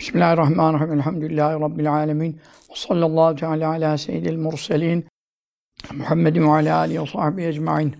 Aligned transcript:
Bismillahirrahmanirrahim. 0.00 0.92
Elhamdülillahi 0.92 1.60
Rabbil 1.60 1.92
alemin. 1.92 2.40
Sallallahu 2.74 3.36
teala 3.36 3.68
ala 3.68 3.98
seyyidil 3.98 4.36
murselin. 4.36 5.08
Muhammedin 5.92 6.42
ve 6.42 6.50
ala 6.50 6.76
alihi 6.76 7.02
ve 7.02 7.06
sahbihi 7.06 7.46
ecmain. 7.46 7.96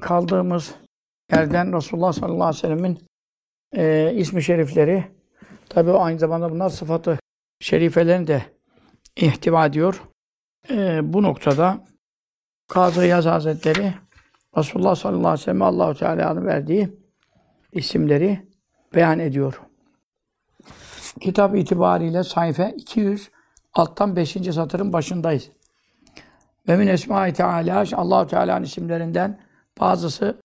Kaldığımız 0.00 0.74
yerden 1.32 1.76
Resulullah 1.76 2.12
sallallahu 2.12 2.44
aleyhi 2.44 2.56
ve 2.56 2.68
sellemin 2.68 2.98
e, 3.76 4.12
ismi 4.16 4.42
şerifleri, 4.42 5.04
tabi 5.68 5.90
aynı 5.90 6.18
zamanda 6.18 6.50
bunlar 6.50 6.68
sıfatı 6.68 7.18
şerifelerini 7.60 8.26
de 8.26 8.42
ihtiva 9.16 9.66
ediyor. 9.66 10.02
E, 10.70 11.00
bu 11.12 11.22
noktada 11.22 11.84
Kazı 12.68 13.06
Yaz 13.06 13.26
Hazretleri 13.26 13.94
Resulullah 14.56 14.94
sallallahu 14.94 15.28
aleyhi 15.28 15.40
ve 15.40 15.44
sellem 15.44 15.62
Allahu 15.62 15.94
Teala'nın 15.94 16.46
verdiği 16.46 16.88
isimleri 17.72 18.48
beyan 18.94 19.18
ediyor. 19.18 19.60
Kitap 21.20 21.56
itibariyle 21.56 22.24
sayfa 22.24 22.64
200 22.64 23.30
alttan 23.74 24.16
5. 24.16 24.32
satırın 24.32 24.92
başındayız. 24.92 25.50
Ve 26.68 26.76
min 26.76 26.86
esma-i 26.86 27.32
Teala 27.32 27.84
Allahu 27.92 28.26
Teala'nın 28.26 28.64
isimlerinden 28.64 29.40
bazısı 29.80 30.40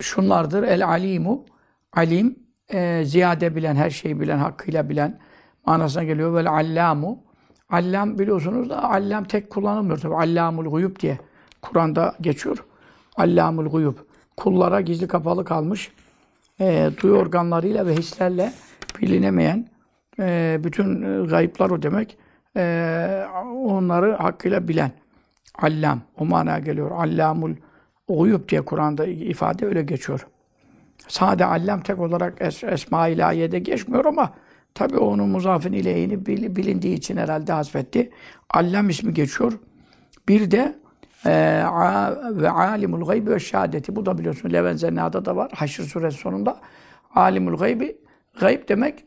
şunlardır. 0.00 0.62
El 0.62 0.86
alimu 0.86 1.44
alim 1.92 2.38
e, 2.72 3.02
ziyade 3.04 3.56
bilen, 3.56 3.74
her 3.74 3.90
şeyi 3.90 4.20
bilen, 4.20 4.38
hakkıyla 4.38 4.88
bilen 4.88 5.18
manasına 5.66 6.04
geliyor. 6.04 6.34
Vel 6.34 6.50
allamu 6.50 7.22
allam 7.70 8.18
biliyorsunuz 8.18 8.70
da 8.70 8.90
allam 8.90 9.24
tek 9.24 9.50
kullanılmıyor 9.50 9.98
tabi. 9.98 10.14
Allamul 10.14 10.64
guyub 10.64 11.00
diye 11.00 11.18
Kur'an'da 11.62 12.14
geçiyor. 12.20 12.64
Allamul 13.16 13.66
guyub. 13.66 13.96
Kullara 14.36 14.80
gizli 14.80 15.08
kapalı 15.08 15.44
kalmış 15.44 15.92
e, 16.60 16.90
duyu 17.02 17.14
organlarıyla 17.14 17.86
ve 17.86 17.94
hislerle 17.96 18.52
bilinemeyen 19.00 19.68
e, 20.18 20.60
bütün 20.64 21.26
gayıplar 21.26 21.70
o 21.70 21.82
demek. 21.82 22.18
E, 22.56 23.24
onları 23.64 24.12
hakkıyla 24.12 24.68
bilen. 24.68 24.92
Allam. 25.54 26.00
O 26.18 26.24
manaya 26.24 26.58
geliyor. 26.58 26.90
Allamul 26.90 27.54
uyup 28.08 28.48
diye 28.48 28.60
Kur'an'da 28.60 29.06
ifade 29.06 29.66
öyle 29.66 29.82
geçiyor. 29.82 30.26
Sade 31.08 31.44
allam 31.44 31.80
tek 31.80 31.98
olarak 31.98 32.34
es 32.40 32.64
Esma-i 32.64 33.62
geçmiyor 33.62 34.04
ama 34.04 34.32
tabi 34.74 34.98
onun 34.98 35.28
muzafin 35.28 35.72
ileyhini 35.72 36.26
bil, 36.26 36.56
bilindiği 36.56 36.94
için 36.94 37.16
herhalde 37.16 37.52
hasfetti. 37.52 38.10
Allam 38.50 38.88
ismi 38.88 39.14
geçiyor. 39.14 39.52
Bir 40.28 40.50
de 40.50 40.78
e, 41.24 41.30
ve 42.30 42.50
alimul 42.50 43.06
gaybi 43.06 43.30
ve 43.30 43.38
şehadeti. 43.38 43.96
Bu 43.96 44.06
da 44.06 44.18
biliyorsun 44.18 44.50
Leven 44.52 44.76
Zenna'da 44.76 45.24
da 45.24 45.36
var. 45.36 45.50
Haşr 45.54 45.82
suresi 45.82 46.18
sonunda. 46.18 46.60
Alimul 47.14 47.56
gaybi. 47.56 47.96
Gayb 48.40 48.68
demek 48.68 49.04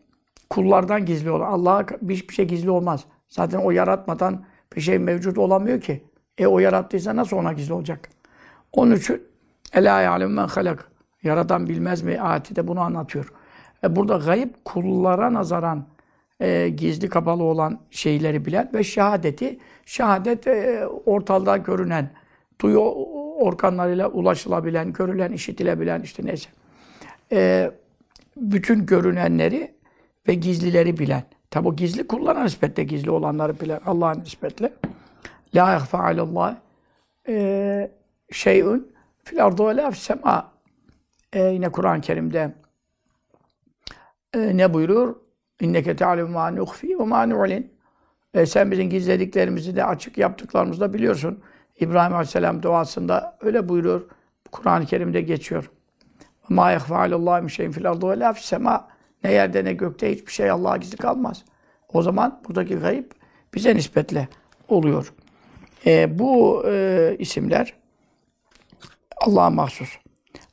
kullardan 0.51 1.05
gizli 1.05 1.31
olan. 1.31 1.51
Allah'a 1.51 1.85
hiçbir 2.09 2.33
şey 2.33 2.45
gizli 2.45 2.69
olmaz. 2.69 3.05
Zaten 3.29 3.59
o 3.59 3.71
yaratmadan 3.71 4.43
bir 4.75 4.81
şey 4.81 4.99
mevcut 4.99 5.37
olamıyor 5.37 5.81
ki. 5.81 6.03
E 6.37 6.47
o 6.47 6.59
yarattıysa 6.59 7.15
nasıl 7.15 7.37
ona 7.37 7.53
gizli 7.53 7.73
olacak? 7.73 8.09
Onun 8.71 8.95
için 8.95 9.21
Ela 9.73 10.01
ya'lem 10.01 10.33
men 10.33 10.47
halak. 10.47 10.91
Yaradan 11.23 11.69
bilmez 11.69 12.01
mi? 12.01 12.21
Ayeti 12.21 12.55
de 12.55 12.67
bunu 12.67 12.79
anlatıyor. 12.79 13.33
E 13.83 13.95
burada 13.95 14.17
gayb 14.17 14.49
kullara 14.65 15.33
nazaran 15.33 15.85
e, 16.39 16.69
gizli 16.69 17.09
kapalı 17.09 17.43
olan 17.43 17.79
şeyleri 17.91 18.45
bilen 18.45 18.69
ve 18.73 18.83
şehadeti, 18.83 19.59
şehadet 19.85 20.47
e, 20.47 20.87
ortalığa 21.05 21.57
görünen, 21.57 22.09
duyu 22.61 22.79
organlarıyla 23.39 24.07
ulaşılabilen, 24.07 24.93
görülen, 24.93 25.31
işitilebilen 25.31 26.01
işte 26.01 26.25
neyse. 26.25 26.49
E, 27.31 27.71
bütün 28.37 28.85
görünenleri 28.85 29.80
ve 30.27 30.33
gizlileri 30.33 30.97
bilen. 30.97 31.23
Tabi 31.49 31.67
o 31.67 31.75
gizli 31.75 32.07
kullara 32.07 32.43
nispetle 32.43 32.83
gizli 32.83 33.11
olanları 33.11 33.59
bilen 33.59 33.79
Allah'a 33.85 34.13
nispetle. 34.13 34.73
La 35.55 35.71
yahfa 35.71 35.99
alallah 35.99 36.55
e, 37.27 37.91
şeyun 38.31 38.91
fil 39.23 39.45
ardı 39.45 39.67
ve 39.67 39.75
la 39.75 39.91
sema. 39.91 40.51
E, 41.33 41.43
yine 41.43 41.69
Kur'an-ı 41.69 42.01
Kerim'de 42.01 42.53
e, 44.33 44.57
ne 44.57 44.73
buyuruyor? 44.73 45.15
İnneke 45.59 45.95
te'alem 45.95 46.29
ma 46.29 46.51
nuhfi 46.51 46.99
ve 46.99 47.03
ma 47.03 47.25
nu'lin. 47.25 47.71
E, 48.33 48.45
sen 48.45 48.71
bizim 48.71 48.89
gizlediklerimizi 48.89 49.75
de 49.75 49.85
açık 49.85 50.17
yaptıklarımızı 50.17 50.81
da 50.81 50.93
biliyorsun. 50.93 51.39
İbrahim 51.79 52.13
Aleyhisselam 52.13 52.63
duasında 52.63 53.37
öyle 53.41 53.69
buyuruyor. 53.69 54.01
Kur'an-ı 54.51 54.85
Kerim'de 54.85 55.21
geçiyor. 55.21 55.71
Ma 56.49 56.71
yahfa 56.71 56.97
alallah 56.97 57.41
min 57.41 57.47
şeyin 57.47 57.71
fil 57.71 57.89
ardı 57.91 58.09
ve 58.09 58.19
la 58.19 58.33
sema. 58.33 58.90
Ne 59.23 59.31
yerde 59.31 59.65
ne 59.65 59.73
gökte 59.73 60.11
hiçbir 60.11 60.31
şey 60.31 60.49
Allah'a 60.49 60.77
gizli 60.77 60.97
kalmaz. 60.97 61.43
O 61.93 62.01
zaman 62.01 62.41
buradaki 62.47 62.75
gayb 62.75 63.05
bize 63.53 63.75
nispetle 63.75 64.27
oluyor. 64.67 65.13
E, 65.85 66.19
bu 66.19 66.63
e, 66.67 67.15
isimler 67.19 67.73
Allah'a 69.17 69.49
mahsus. 69.49 69.97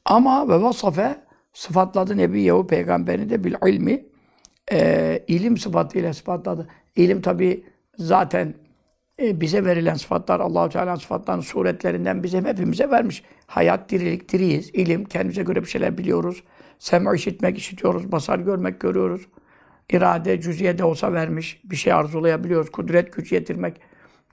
Ama 0.05 0.49
ve 0.49 0.62
vasafe 0.62 1.17
sıfatladı 1.53 2.17
Nebiyehu 2.17 2.67
peygamberini 2.67 3.31
de 3.31 3.45
bil 3.45 3.55
ilmi 3.67 4.05
e, 4.73 5.25
ilim 5.29 5.56
sıfatıyla 5.56 6.15
sıfatladı. 6.15 6.69
İlim 6.97 7.23
tabi 7.23 7.65
zaten 7.99 8.55
e, 9.23 9.41
bize 9.41 9.65
verilen 9.65 9.95
sıfatlar 9.95 10.41
Allahu 10.41 10.69
Teala 10.69 10.97
sıfatlarının 10.97 11.43
suretlerinden 11.43 12.23
bize 12.23 12.41
hepimize 12.43 12.91
vermiş. 12.91 13.23
Hayat, 13.47 13.91
dirilik, 13.91 14.33
diriyiz. 14.33 14.71
İlim, 14.73 15.05
kendimize 15.05 15.43
göre 15.43 15.62
bir 15.62 15.69
şeyler 15.69 15.99
biliyoruz. 15.99 16.43
Sema 16.78 17.15
işitmek, 17.15 17.59
işitiyoruz. 17.59 18.12
Basar 18.12 18.39
görmek, 18.39 18.81
görüyoruz. 18.81 19.27
İrade, 19.91 20.41
cüziye 20.41 20.78
de 20.78 20.84
olsa 20.84 21.12
vermiş. 21.12 21.61
Bir 21.65 21.77
şey 21.77 21.93
arzulayabiliyoruz. 21.93 22.71
Kudret, 22.71 23.12
güç 23.12 23.33
yetirmek. 23.33 23.81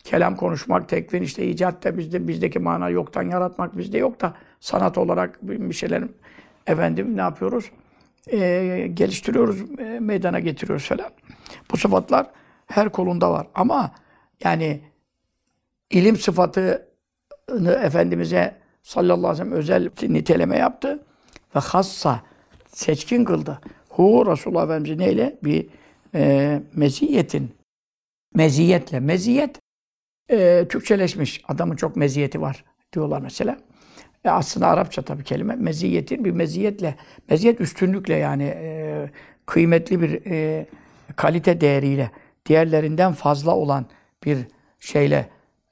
Kelam 0.03 0.35
konuşmak, 0.35 0.89
tekvin, 0.89 1.21
işte 1.21 1.47
icat 1.47 1.83
da 1.83 1.97
bizde, 1.97 2.27
bizdeki 2.27 2.59
mana 2.59 2.89
yoktan 2.89 3.23
yaratmak 3.29 3.77
bizde 3.77 3.97
yok 3.97 4.21
da 4.21 4.33
sanat 4.59 4.97
olarak 4.97 5.39
bir 5.41 5.73
şeyler 5.73 6.03
efendim 6.67 7.17
ne 7.17 7.21
yapıyoruz? 7.21 7.71
Ee, 8.31 8.89
geliştiriyoruz, 8.93 9.79
e, 9.79 9.99
meydana 9.99 10.39
getiriyoruz 10.39 10.87
falan. 10.87 11.09
Bu 11.71 11.77
sıfatlar 11.77 12.27
her 12.67 12.89
kolunda 12.89 13.31
var. 13.31 13.47
Ama 13.55 13.91
yani 14.43 14.81
ilim 15.89 16.17
sıfatını 16.17 16.81
Efendimiz'e 17.83 18.55
sallallahu 18.83 19.29
aleyhi 19.29 19.31
ve 19.31 19.35
sellem 19.35 19.51
özel 19.51 19.89
niteleme 20.09 20.57
yaptı 20.57 21.03
ve 21.55 21.59
hassa 21.59 22.21
seçkin 22.75 23.25
kıldı. 23.25 23.61
Hu 23.89 24.25
Resulullah 24.31 24.63
Efendimiz'i 24.63 24.97
neyle? 24.97 25.35
Bir 25.43 25.67
e, 26.15 26.61
meziyetin. 26.75 27.55
Meziyetle. 28.33 28.99
Meziyet 28.99 29.59
e, 30.31 30.65
Türkçeleşmiş. 30.69 31.43
Adamın 31.47 31.75
çok 31.75 31.95
meziyeti 31.95 32.41
var 32.41 32.65
diyorlar 32.93 33.21
mesela. 33.21 33.57
E, 34.25 34.29
aslında 34.29 34.67
Arapça 34.67 35.01
tabii 35.01 35.23
kelime. 35.23 35.55
Meziyetin 35.55 36.25
bir 36.25 36.31
meziyetle, 36.31 36.95
meziyet 37.29 37.61
üstünlükle 37.61 38.15
yani 38.15 38.43
e, 38.43 39.09
kıymetli 39.45 40.01
bir 40.01 40.25
e, 40.31 40.65
kalite 41.15 41.61
değeriyle 41.61 42.11
diğerlerinden 42.45 43.13
fazla 43.13 43.55
olan 43.55 43.85
bir 44.25 44.37
şeyle 44.79 45.29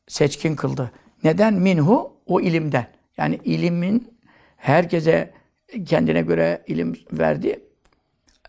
seçkin 0.07 0.55
kıldı. 0.55 0.91
Neden? 1.23 1.53
Minhu 1.53 2.13
o 2.25 2.41
ilimden. 2.41 2.87
Yani 3.17 3.39
ilimin 3.43 4.13
herkese 4.57 5.33
kendine 5.85 6.21
göre 6.21 6.63
ilim 6.67 6.93
verdi. 7.11 7.63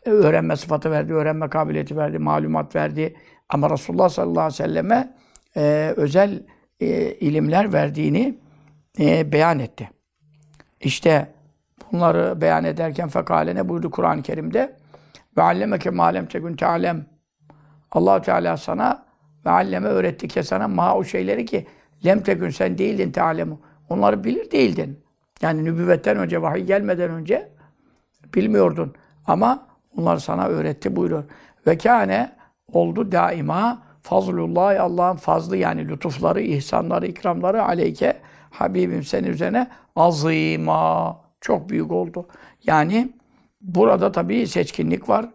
Öğrenme 0.04 0.56
sıfatı 0.56 0.90
verdi, 0.90 1.14
öğrenme 1.14 1.48
kabiliyeti 1.48 1.96
verdi, 1.96 2.18
malumat 2.18 2.76
verdi. 2.76 3.14
Ama 3.48 3.70
Resulullah 3.70 4.08
sallallahu 4.08 4.40
aleyhi 4.40 4.62
ve 4.62 4.64
selleme 4.64 5.14
e, 5.56 5.94
özel 5.96 6.42
e, 6.80 6.86
ilimler 7.14 7.72
verdiğini 7.72 8.38
e, 9.00 9.32
beyan 9.32 9.58
etti. 9.58 9.90
İşte 10.80 11.28
bunları 11.92 12.40
beyan 12.40 12.64
ederken 12.64 13.08
fekale 13.08 13.54
ne 13.54 13.68
buyurdu 13.68 13.90
Kur'an-ı 13.90 14.22
Kerim'de? 14.22 14.76
Ve 15.36 15.42
allemeke 15.42 15.90
malem 15.90 16.26
tekun 16.26 16.54
tealem. 16.54 17.06
allah 17.90 18.22
Teala 18.22 18.56
sana 18.56 19.06
ve 19.46 19.50
alleme 19.50 19.88
öğretti 19.88 20.28
ki 20.28 20.42
sana 20.42 20.68
ma 20.68 20.94
o 20.94 21.04
şeyleri 21.04 21.44
ki 21.46 21.66
lem 22.04 22.22
tekun 22.22 22.50
sen 22.50 22.78
değildin 22.78 23.10
tealemu. 23.12 23.60
Onları 23.88 24.24
bilir 24.24 24.50
değildin. 24.50 25.03
Yani 25.44 25.64
nübüvvetten 25.64 26.16
önce, 26.16 26.42
vahiy 26.42 26.64
gelmeden 26.64 27.10
önce 27.10 27.48
bilmiyordun. 28.34 28.94
Ama 29.26 29.66
onları 29.96 30.20
sana 30.20 30.46
öğretti 30.46 30.96
buyuruyor. 30.96 31.24
Ve 31.66 31.78
kâne 31.78 32.32
oldu 32.72 33.12
daima 33.12 33.82
fazlullah 34.02 34.80
Allah'ın 34.80 35.16
fazlı 35.16 35.56
yani 35.56 35.88
lütufları, 35.88 36.40
ihsanları, 36.40 37.06
ikramları 37.06 37.62
aleyke 37.64 38.16
Habibim 38.50 39.04
senin 39.04 39.28
üzerine 39.28 39.68
azima 39.96 41.20
çok 41.40 41.68
büyük 41.68 41.92
oldu. 41.92 42.26
Yani 42.62 43.12
burada 43.60 44.12
tabii 44.12 44.46
seçkinlik 44.46 45.08
var, 45.08 45.26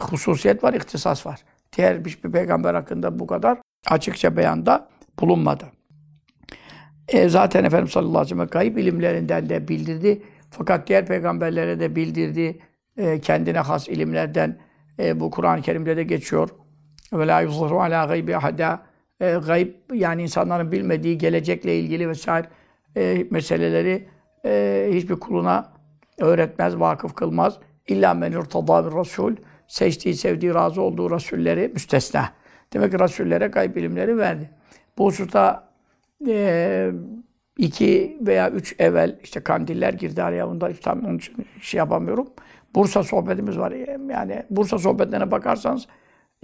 hususiyet 0.00 0.64
var, 0.64 0.74
ihtisas 0.74 1.26
var. 1.26 1.40
Diğer 1.76 2.04
hiçbir 2.04 2.32
peygamber 2.32 2.74
hakkında 2.74 3.18
bu 3.18 3.26
kadar 3.26 3.58
açıkça 3.90 4.36
beyanda 4.36 4.88
bulunmadı. 5.20 5.64
E 7.08 7.28
zaten 7.28 7.64
Efendimiz 7.64 7.92
sallallahu 7.92 8.18
aleyhi 8.18 8.24
ve 8.24 8.28
sellem 8.34 8.48
kayıp 8.48 8.78
ilimlerinden 8.78 9.48
de 9.48 9.68
bildirdi. 9.68 10.22
Fakat 10.50 10.88
diğer 10.88 11.06
peygamberlere 11.06 11.80
de 11.80 11.96
bildirdi. 11.96 12.58
E, 12.96 13.20
kendine 13.20 13.58
has 13.58 13.88
ilimlerden 13.88 14.58
e, 14.98 15.20
bu 15.20 15.30
Kur'an-ı 15.30 15.62
Kerim'de 15.62 15.96
de 15.96 16.02
geçiyor. 16.02 16.48
Ve 17.12 17.26
la 17.26 17.40
yuzhiru 17.40 17.80
ala 17.80 18.04
gaybi 18.04 18.36
ahada. 18.36 18.82
E, 19.20 19.34
gayb 19.46 19.68
yani 19.92 20.22
insanların 20.22 20.72
bilmediği 20.72 21.18
gelecekle 21.18 21.78
ilgili 21.78 22.08
vesaire 22.08 22.46
e, 22.96 23.26
meseleleri 23.30 24.08
e, 24.44 24.90
hiçbir 24.92 25.14
kuluna 25.14 25.72
öğretmez, 26.18 26.80
vakıf 26.80 27.14
kılmaz. 27.14 27.58
İlla 27.88 28.14
men 28.14 28.32
yurtada 28.32 28.90
bir 28.90 28.96
rasul. 28.96 29.36
Seçtiği, 29.68 30.14
sevdiği, 30.14 30.54
razı 30.54 30.82
olduğu 30.82 31.10
rasulleri 31.10 31.68
müstesna. 31.68 32.30
Demek 32.72 32.92
ki 32.92 33.00
rasullere 33.00 33.46
gayb 33.46 33.76
ilimleri 33.76 34.18
verdi. 34.18 34.50
Bu 34.98 35.06
hususta 35.06 35.73
e, 36.28 36.90
iki 37.58 38.18
veya 38.20 38.50
üç 38.50 38.74
evvel 38.78 39.18
işte 39.22 39.40
kandiller 39.40 39.92
girdi 39.92 40.22
araya. 40.22 40.48
Bunda 40.48 40.72
tam 40.72 41.04
onun 41.04 41.18
için 41.18 41.46
şey 41.62 41.78
yapamıyorum. 41.78 42.26
Bursa 42.74 43.02
sohbetimiz 43.02 43.58
var. 43.58 43.72
Yani 44.10 44.42
Bursa 44.50 44.78
sohbetlerine 44.78 45.30
bakarsanız 45.30 45.86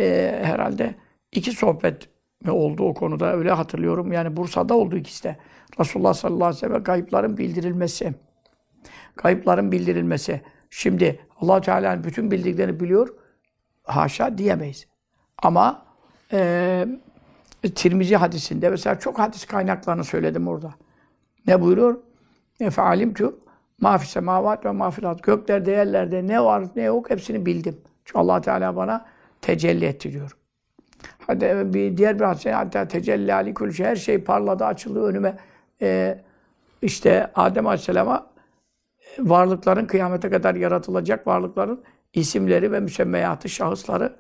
e, 0.01 0.39
herhalde 0.43 0.95
iki 1.33 1.53
sohbet 1.53 2.09
mi 2.45 2.51
oldu 2.51 2.83
o 2.83 2.95
konuda 2.95 3.37
öyle 3.37 3.51
hatırlıyorum. 3.51 4.13
Yani 4.13 4.37
Bursa'da 4.37 4.75
oldu 4.75 4.97
ikisi 4.97 5.25
de. 5.25 5.37
Resulullah 5.81 6.15
sallallahu 6.15 6.45
aleyhi 6.45 6.57
ve 6.65 6.69
sellem 6.69 6.83
kayıpların 6.83 7.37
bildirilmesi. 7.37 8.15
Kayıpların 9.17 9.73
bildirilmesi. 9.73 10.41
Şimdi 10.71 11.21
allah 11.41 11.61
Teala'nın 11.61 12.05
bütün 12.05 12.31
bildiklerini 12.31 12.81
biliyor. 12.81 13.09
Haşa 13.85 14.39
diyemeyiz. 14.39 14.87
Ama 15.39 15.87
e, 16.33 16.87
Tirmizi 17.69 18.17
hadisinde 18.17 18.71
mesela 18.71 18.99
çok 18.99 19.19
hadis 19.19 19.45
kaynaklarını 19.45 20.05
söyledim 20.05 20.49
orada. 20.49 20.75
Ne 21.47 21.61
buyuruyor? 21.61 21.97
Fealimtu 22.71 23.39
ma 23.81 23.99
fi 23.99 24.09
semavat 24.09 24.65
ve 24.65 24.71
ma 24.71 24.91
fil 24.91 25.05
Göklerde, 25.23 25.71
yerlerde 25.71 26.27
ne 26.27 26.45
var 26.45 26.65
ne 26.77 26.83
yok 26.83 27.11
hepsini 27.11 27.47
bildim. 27.47 27.77
Çünkü 28.05 28.19
allah 28.19 28.41
Teala 28.41 28.77
bana 28.77 29.07
tecelli 29.41 29.85
etti 29.85 30.13
diyor. 30.13 30.37
Hadi 31.27 31.75
bir 31.75 31.97
diğer 31.97 32.19
bir 32.19 32.25
hadis 32.25 32.47
hatta 32.47 32.89
tecelli 32.89 33.35
ali 33.35 33.55
kul 33.55 33.71
şey 33.71 33.87
her 33.87 33.97
şey 33.97 34.19
parladı, 34.19 34.65
açıldı 34.65 35.05
önüme. 35.05 35.37
Ee, 35.83 36.19
işte 36.83 37.31
Adem 37.35 37.67
Aleyhisselam'a 37.67 38.27
varlıkların 39.19 39.87
kıyamete 39.87 40.31
kadar 40.31 40.55
yaratılacak 40.55 41.27
varlıkların 41.27 41.83
isimleri 42.13 42.73
ve 42.73 42.81
müsemmeyatı, 42.81 43.49
şahısları 43.49 44.17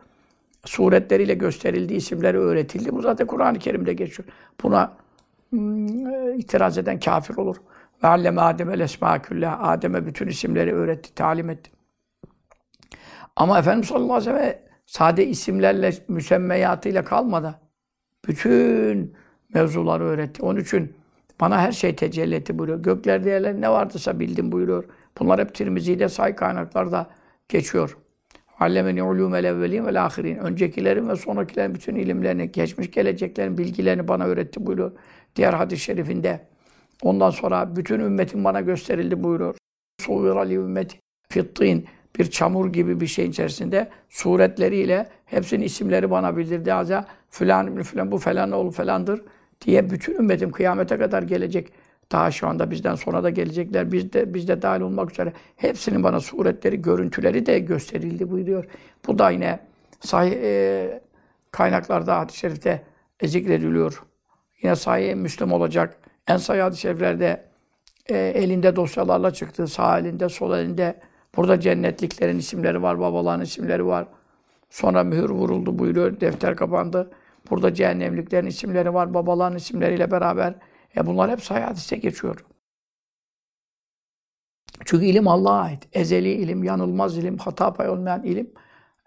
suretleriyle 0.65 1.35
gösterildiği 1.35 1.99
isimleri 1.99 2.39
öğretildi. 2.39 2.93
Bu 2.93 3.03
zaten 3.03 3.27
Kur'an-ı 3.27 3.59
Kerim'de 3.59 3.93
geçiyor. 3.93 4.29
Buna 4.62 4.97
hmm, 5.51 6.39
itiraz 6.39 6.79
eden 6.79 7.01
kafir 7.01 7.37
olur. 7.37 7.57
Ve 8.03 8.09
alleme 8.09 8.41
Adem'e 8.41 8.79
lesmâ 8.79 9.23
küllâh. 9.23 9.69
Adem'e 9.69 10.07
bütün 10.07 10.27
isimleri 10.27 10.75
öğretti, 10.75 11.15
talim 11.15 11.51
etti. 11.51 11.71
Ama 13.37 13.59
Efendimiz 13.59 13.89
sallallahu 13.89 14.15
aleyhi 14.15 14.35
ve 14.35 14.41
sellem 14.41 14.59
sade 14.87 15.27
isimlerle, 15.27 15.93
müsemmeyatıyla 16.09 17.05
kalmadı. 17.05 17.55
Bütün 18.29 19.15
mevzuları 19.55 20.05
öğretti. 20.05 20.43
Onun 20.43 20.61
için 20.61 20.95
bana 21.41 21.59
her 21.61 21.73
şey 21.73 21.97
tecelli 21.97 22.35
etti 22.35 22.59
buyuruyor. 22.59 22.83
Göklerde 22.83 23.31
yerler 23.31 23.61
ne 23.61 23.71
vardıysa 23.71 24.21
bildim 24.21 24.53
buyuruyor. 24.53 24.85
Bunlar 25.19 25.41
hep 25.41 25.55
Tirmizi'de 25.55 26.09
say 26.09 26.37
kaynaklarda 26.37 27.11
geçiyor. 27.49 27.97
Allemeni 28.61 29.03
ulûmel 29.03 29.45
evvelin 29.45 29.87
ve 29.87 30.01
ahirin. 30.01 30.37
Öncekilerin 30.37 31.09
ve 31.09 31.17
sonrakilerin 31.17 31.75
bütün 31.75 31.97
ilimlerini, 31.97 32.53
geçmiş 32.53 32.91
geleceklerin 32.91 33.59
bilgilerini 33.59 34.09
bana 34.09 34.25
öğretti 34.25 34.67
buyuruyor. 34.67 34.93
Diğer 35.37 35.53
hadis-i 35.53 35.83
şerifinde. 35.83 36.41
Ondan 37.03 37.31
sonra 37.31 37.77
bütün 37.77 38.01
ümmetin 38.01 38.45
bana 38.45 38.61
gösterildi 38.61 39.23
buyuruyor. 39.23 39.55
Suvira 40.01 40.41
li 40.41 40.55
ümmeti 40.55 40.99
fittin. 41.29 41.87
Bir 42.19 42.31
çamur 42.31 42.73
gibi 42.73 43.01
bir 43.01 43.07
şeyin 43.07 43.31
içerisinde 43.31 43.89
suretleriyle 44.09 45.09
hepsinin 45.25 45.65
isimleri 45.65 46.11
bana 46.11 46.37
bildirdi. 46.37 46.71
Haza 46.71 47.07
filan 47.31 47.83
filan 47.83 48.12
bu 48.12 48.19
falan 48.19 48.53
oğlu 48.53 48.71
falandır 48.71 49.23
diye 49.61 49.91
bütün 49.91 50.15
ümmetim 50.15 50.51
kıyamete 50.51 50.99
kadar 50.99 51.23
gelecek. 51.23 51.73
Daha 52.12 52.31
şu 52.31 52.49
anda 52.49 52.71
bizden 52.71 52.95
sonra 52.95 53.25
da 53.25 53.31
gelecekler. 53.31 53.93
Biz 53.93 54.12
de, 54.12 54.35
biz 54.35 54.49
de 54.49 54.62
dahil 54.62 54.81
olmak 54.81 55.12
üzere. 55.12 55.33
Hepsinin 55.57 56.03
bana 56.03 56.21
suretleri, 56.21 56.83
görüntüleri 56.83 57.47
de 57.47 57.59
gösterildi 57.59 58.31
buyuruyor. 58.31 58.65
Bu 59.07 59.19
da 59.19 59.31
yine 59.31 59.61
sahih 60.01 60.33
e, 60.33 61.03
kaynaklarda 61.51 62.19
hadis-i 62.19 62.39
şerifte 62.39 62.83
e, 63.21 63.29
zikrediliyor. 63.29 64.03
Yine 64.62 64.77
sahih 64.77 65.15
Müslüm 65.15 65.53
olacak. 65.53 65.97
En 66.29 66.37
sahih 66.37 66.62
hadis-i 66.62 66.81
şeriflerde 66.81 67.45
e, 68.09 68.17
elinde 68.19 68.77
dosyalarla 68.77 69.31
çıktı. 69.31 69.67
Sağ 69.69 69.99
elinde, 69.99 70.29
sol 70.29 70.59
elinde. 70.59 71.01
Burada 71.37 71.61
cennetliklerin 71.61 72.39
isimleri 72.39 72.83
var, 72.83 73.01
babaların 73.01 73.45
isimleri 73.45 73.87
var. 73.87 74.07
Sonra 74.71 75.05
mühür 75.05 75.31
vuruldu 75.31 75.79
buyuruyor. 75.79 76.21
Defter 76.21 76.57
kapandı. 76.57 77.11
Burada 77.51 77.75
cehennemliklerin 77.75 78.47
isimleri 78.47 78.95
var, 78.95 79.15
babaların 79.15 79.57
isimleriyle 79.57 80.11
beraber. 80.11 80.55
E 80.96 81.06
bunlar 81.06 81.31
hep 81.31 81.50
hadiste 81.50 81.96
geçiyor. 81.96 82.44
Çünkü 84.84 85.04
ilim 85.04 85.28
Allah'a 85.28 85.60
ait. 85.60 85.88
Ezeli 85.92 86.32
ilim, 86.32 86.64
yanılmaz 86.64 87.19
ilim, 87.19 87.38
hata 87.38 87.72
pay 87.72 87.88
olmayan 87.88 88.22
ilim. 88.22 88.50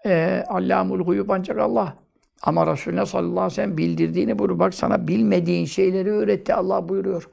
E, 0.06 0.44
Allamul 0.48 1.00
guyub 1.04 1.28
ancak 1.28 1.58
Allah. 1.58 1.96
Ama 2.42 2.72
Resulüne 2.72 3.06
sallallahu 3.06 3.40
aleyhi 3.40 3.46
ve 3.46 3.54
sellem 3.54 3.76
bildirdiğini 3.76 4.38
buyuruyor. 4.38 4.58
Bak 4.58 4.74
sana 4.74 5.08
bilmediğin 5.08 5.64
şeyleri 5.64 6.10
öğretti 6.10 6.54
Allah 6.54 6.88
buyuruyor. 6.88 7.30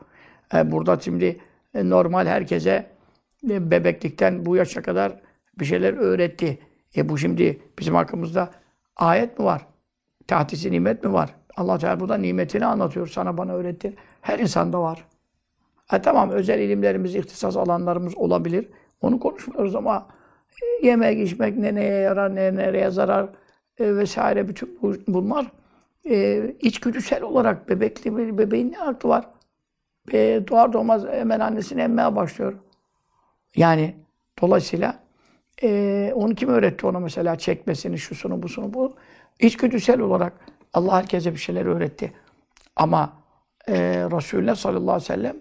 E, 0.54 0.72
burada 0.72 1.00
şimdi 1.00 1.40
e, 1.74 1.90
normal 1.90 2.28
herkese 2.28 2.86
e, 3.50 3.72
bebeklikten 3.72 4.46
bu 4.46 4.56
yaşa 4.56 4.82
kadar 4.82 5.22
bir 5.60 5.66
şeyler 5.66 5.94
öğretti. 5.94 6.60
E 6.96 7.10
bu 7.10 7.18
şimdi 7.18 7.62
bizim 7.80 7.96
hakkımızda 7.96 8.52
ayet 8.96 9.40
mi 9.40 9.46
var? 9.46 9.66
Tahtisi 10.28 10.72
nimet 10.72 11.04
mi 11.04 11.14
var? 11.14 11.36
Allah 11.58 11.78
Teala 11.78 12.00
burada 12.00 12.18
nimetini 12.18 12.66
anlatıyor. 12.66 13.08
Sana 13.08 13.38
bana 13.38 13.54
öğretti. 13.54 13.96
Her 14.22 14.40
insanda 14.40 14.82
var. 14.82 15.06
E 15.94 16.02
tamam 16.02 16.30
özel 16.30 16.60
ilimlerimiz, 16.60 17.16
ihtisas 17.16 17.58
alanlarımız 17.58 18.18
olabilir. 18.18 18.68
Onu 19.02 19.20
konuşmuyoruz 19.20 19.76
ama 19.76 20.08
e, 20.62 20.88
yemek, 20.88 21.28
içmek 21.28 21.58
ne 21.58 21.76
neye 21.76 21.94
yarar, 22.00 22.36
ne 22.36 22.56
nereye 22.56 22.90
zarar 22.90 23.30
e, 23.80 23.96
vesaire 23.96 24.48
bütün 24.48 24.80
bu, 24.82 24.94
bunlar 25.08 25.52
e, 26.10 26.44
içgüdüsel 26.60 27.24
olarak 27.24 27.70
bebekli 27.70 28.18
bir 28.18 28.38
bebeğin 28.38 28.72
ne 28.72 28.80
aklı 28.80 29.10
var? 29.10 29.26
E, 30.14 30.42
doğar 30.48 30.74
doğmaz 30.74 31.06
hemen 31.06 31.40
annesini 31.40 31.82
emmeye 31.82 32.16
başlıyor. 32.16 32.54
Yani 33.56 33.96
dolayısıyla 34.42 35.00
e, 35.64 36.12
onu 36.16 36.36
kim 36.36 36.50
öğretti 36.50 36.88
ona 36.88 37.00
mesela 37.00 37.36
çekmesini, 37.36 37.98
şusunu, 37.98 38.44
busunu 38.44 38.74
bu? 38.74 38.96
İçgüdüsel 39.40 40.00
olarak 40.00 40.34
Allah 40.74 40.98
herkese 40.98 41.34
bir 41.34 41.40
şeyler 41.40 41.66
öğretti. 41.66 42.14
Ama 42.76 43.21
e, 43.68 43.74
Resulullah 44.12 44.56
sallallahu 44.56 44.92
aleyhi 44.92 45.04
ve 45.12 45.16
sellem 45.16 45.36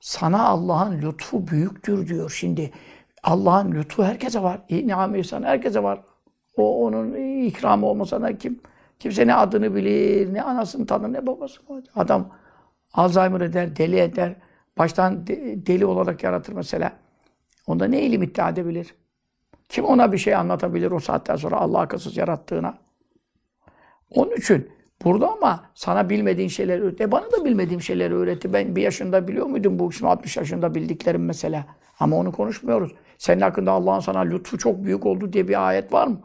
sana 0.00 0.44
Allah'ın 0.44 1.02
lütfu 1.02 1.48
büyüktür 1.48 2.08
diyor 2.08 2.30
şimdi. 2.30 2.70
Allah'ın 3.22 3.72
lütfu 3.72 4.04
herkese 4.04 4.42
var. 4.42 4.60
Niam-ı 4.70 5.22
herkese 5.44 5.82
var. 5.82 6.00
O 6.56 6.84
onun 6.84 7.14
ikramı 7.44 7.86
olmasa 7.86 8.38
kim? 8.38 8.60
Kimse 8.98 9.26
ne 9.26 9.34
adını 9.34 9.74
bilir, 9.74 10.34
ne 10.34 10.42
anasını 10.42 10.86
tanır, 10.86 11.12
ne 11.12 11.26
babasını. 11.26 11.82
Adam 11.96 12.28
Alzheimer 12.94 13.40
eder, 13.40 13.76
deli 13.76 13.98
eder. 14.00 14.36
Baştan 14.78 15.26
deli 15.66 15.86
olarak 15.86 16.22
yaratır 16.22 16.52
mesela. 16.52 16.92
Onda 17.66 17.84
ne 17.84 18.02
ilim 18.02 18.22
iddia 18.22 18.48
edebilir? 18.48 18.94
Kim 19.68 19.84
ona 19.84 20.12
bir 20.12 20.18
şey 20.18 20.34
anlatabilir 20.34 20.90
o 20.90 21.00
saatten 21.00 21.36
sonra 21.36 21.56
Allah 21.56 21.80
akılsız 21.80 22.16
yarattığına? 22.16 22.78
Onun 24.10 24.36
için 24.36 24.70
burada 25.04 25.32
ama 25.32 25.64
sana 25.74 26.10
bilmediğin 26.10 26.48
şeyleri 26.48 26.82
öğretti. 26.82 27.02
E 27.02 27.12
bana 27.12 27.32
da 27.32 27.44
bilmediğim 27.44 27.82
şeyleri 27.82 28.14
öğretti. 28.14 28.52
Ben 28.52 28.76
bir 28.76 28.82
yaşında 28.82 29.28
biliyor 29.28 29.46
muydum 29.46 29.78
bu 29.78 29.92
şimdi 29.92 30.10
60 30.10 30.36
yaşında 30.36 30.74
bildiklerim 30.74 31.24
mesela. 31.24 31.66
Ama 32.00 32.16
onu 32.16 32.32
konuşmuyoruz. 32.32 32.92
Senin 33.18 33.40
hakkında 33.40 33.72
Allah'ın 33.72 34.00
sana 34.00 34.20
lütfu 34.20 34.58
çok 34.58 34.84
büyük 34.84 35.06
oldu 35.06 35.32
diye 35.32 35.48
bir 35.48 35.68
ayet 35.68 35.92
var 35.92 36.06
mı? 36.06 36.20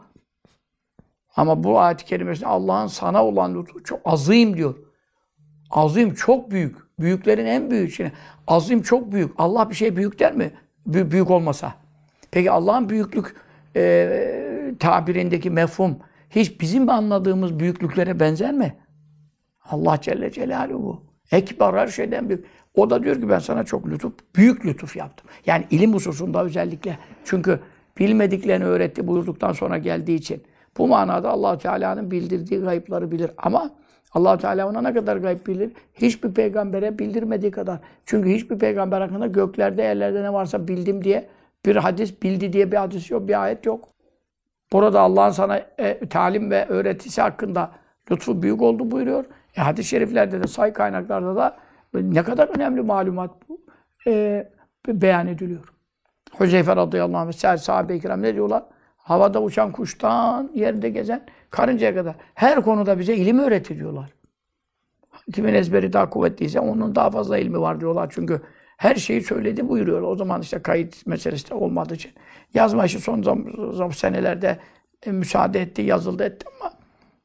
Ama 1.36 1.64
bu 1.64 1.78
ayet-i 1.78 2.04
kerimesinde 2.04 2.46
Allah'ın 2.46 2.86
sana 2.86 3.24
olan 3.24 3.54
lütfu 3.54 3.82
çok 3.82 4.00
azim 4.04 4.56
diyor. 4.56 4.74
Azim 5.70 6.14
çok 6.14 6.50
büyük. 6.50 6.76
Büyüklerin 6.98 7.46
en 7.46 7.70
büyük. 7.70 7.92
Şimdi 7.92 8.12
azim 8.46 8.82
çok 8.82 9.12
büyük. 9.12 9.32
Allah 9.38 9.70
bir 9.70 9.74
şey 9.74 9.96
büyük 9.96 10.18
der 10.18 10.34
mi? 10.34 10.50
Büyük, 10.86 11.12
büyük 11.12 11.30
olmasa. 11.30 11.74
Peki 12.30 12.50
Allah'ın 12.50 12.88
büyüklük 12.88 13.36
e, 13.76 14.74
tabirindeki 14.80 15.50
mefhum 15.50 15.96
hiç 16.34 16.60
bizim 16.60 16.90
anladığımız 16.90 17.58
büyüklüklere 17.58 18.20
benzer 18.20 18.52
mi? 18.52 18.76
Allah 19.64 20.00
Celle 20.00 20.32
Celaluhu. 20.32 21.02
Ekber 21.32 21.74
her 21.74 21.88
şeyden 21.88 22.28
büyük. 22.28 22.44
O 22.74 22.90
da 22.90 23.02
diyor 23.02 23.16
ki 23.20 23.28
ben 23.28 23.38
sana 23.38 23.64
çok 23.64 23.88
lütuf, 23.88 24.12
büyük 24.36 24.66
lütuf 24.66 24.96
yaptım. 24.96 25.30
Yani 25.46 25.64
ilim 25.70 25.94
hususunda 25.94 26.44
özellikle. 26.44 26.98
Çünkü 27.24 27.60
bilmediklerini 27.98 28.64
öğretti 28.64 29.06
buyurduktan 29.06 29.52
sonra 29.52 29.78
geldiği 29.78 30.14
için. 30.14 30.42
Bu 30.78 30.88
manada 30.88 31.30
allah 31.30 31.58
Teala'nın 31.58 32.10
bildirdiği 32.10 32.60
gayıpları 32.60 33.10
bilir. 33.10 33.30
Ama 33.38 33.70
allah 34.12 34.38
Teala 34.38 34.68
ona 34.68 34.80
ne 34.80 34.94
kadar 34.94 35.16
gayb 35.16 35.46
bilir? 35.46 35.72
Hiçbir 35.94 36.34
peygambere 36.34 36.98
bildirmediği 36.98 37.50
kadar. 37.50 37.78
Çünkü 38.06 38.30
hiçbir 38.30 38.58
peygamber 38.58 39.00
hakkında 39.00 39.26
göklerde, 39.26 39.82
yerlerde 39.82 40.22
ne 40.22 40.32
varsa 40.32 40.68
bildim 40.68 41.04
diye 41.04 41.28
bir 41.66 41.76
hadis, 41.76 42.22
bildi 42.22 42.52
diye 42.52 42.72
bir 42.72 42.76
hadis 42.76 43.10
yok, 43.10 43.28
bir 43.28 43.42
ayet 43.42 43.66
yok. 43.66 43.93
Burada 44.72 45.00
Allah'ın 45.00 45.30
sana 45.30 45.58
e, 45.78 46.08
talim 46.08 46.50
ve 46.50 46.66
öğretisi 46.66 47.22
hakkında 47.22 47.70
lütfu 48.10 48.42
büyük 48.42 48.62
oldu 48.62 48.90
buyuruyor. 48.90 49.24
E, 49.56 49.60
hadis-i 49.60 49.88
şeriflerde 49.88 50.42
de 50.42 50.46
say 50.46 50.72
kaynaklarda 50.72 51.36
da 51.36 51.56
ne 51.94 52.22
kadar 52.22 52.48
önemli 52.48 52.82
malumat 52.82 53.30
bu 53.48 53.60
e, 54.06 54.44
beyan 54.88 55.26
ediliyor. 55.26 55.72
Hüzeyfe 56.40 56.76
radıyallahu 56.76 57.18
anh 57.18 57.28
ve 57.28 57.58
sahabe-i 57.58 58.00
kiram 58.00 58.22
ne 58.22 58.34
diyorlar? 58.34 58.62
Havada 58.96 59.42
uçan 59.42 59.72
kuştan, 59.72 60.50
yerde 60.54 60.90
gezen 60.90 61.26
karıncaya 61.50 61.94
kadar. 61.94 62.14
Her 62.34 62.62
konuda 62.62 62.98
bize 62.98 63.14
ilim 63.16 63.38
öğretti 63.38 63.78
diyorlar. 63.78 64.10
Kimin 65.34 65.54
ezberi 65.54 65.92
daha 65.92 66.10
kuvvetliyse 66.10 66.60
onun 66.60 66.94
daha 66.94 67.10
fazla 67.10 67.38
ilmi 67.38 67.60
var 67.60 67.80
diyorlar. 67.80 68.10
Çünkü 68.14 68.40
her 68.76 68.94
şeyi 68.94 69.22
söyledi 69.22 69.68
buyuruyor. 69.68 70.02
O 70.02 70.16
zaman 70.16 70.42
işte 70.42 70.62
kayıt 70.62 71.06
meselesi 71.06 71.50
de 71.50 71.54
olmadığı 71.54 71.94
için. 71.94 72.12
Yazma 72.54 72.84
işi 72.84 73.00
son 73.00 73.22
zam, 73.22 73.44
zam 73.72 73.92
senelerde 73.92 74.58
e, 75.06 75.12
müsaade 75.12 75.60
etti, 75.60 75.82
yazıldı 75.82 76.24
etti 76.24 76.46
ama 76.60 76.72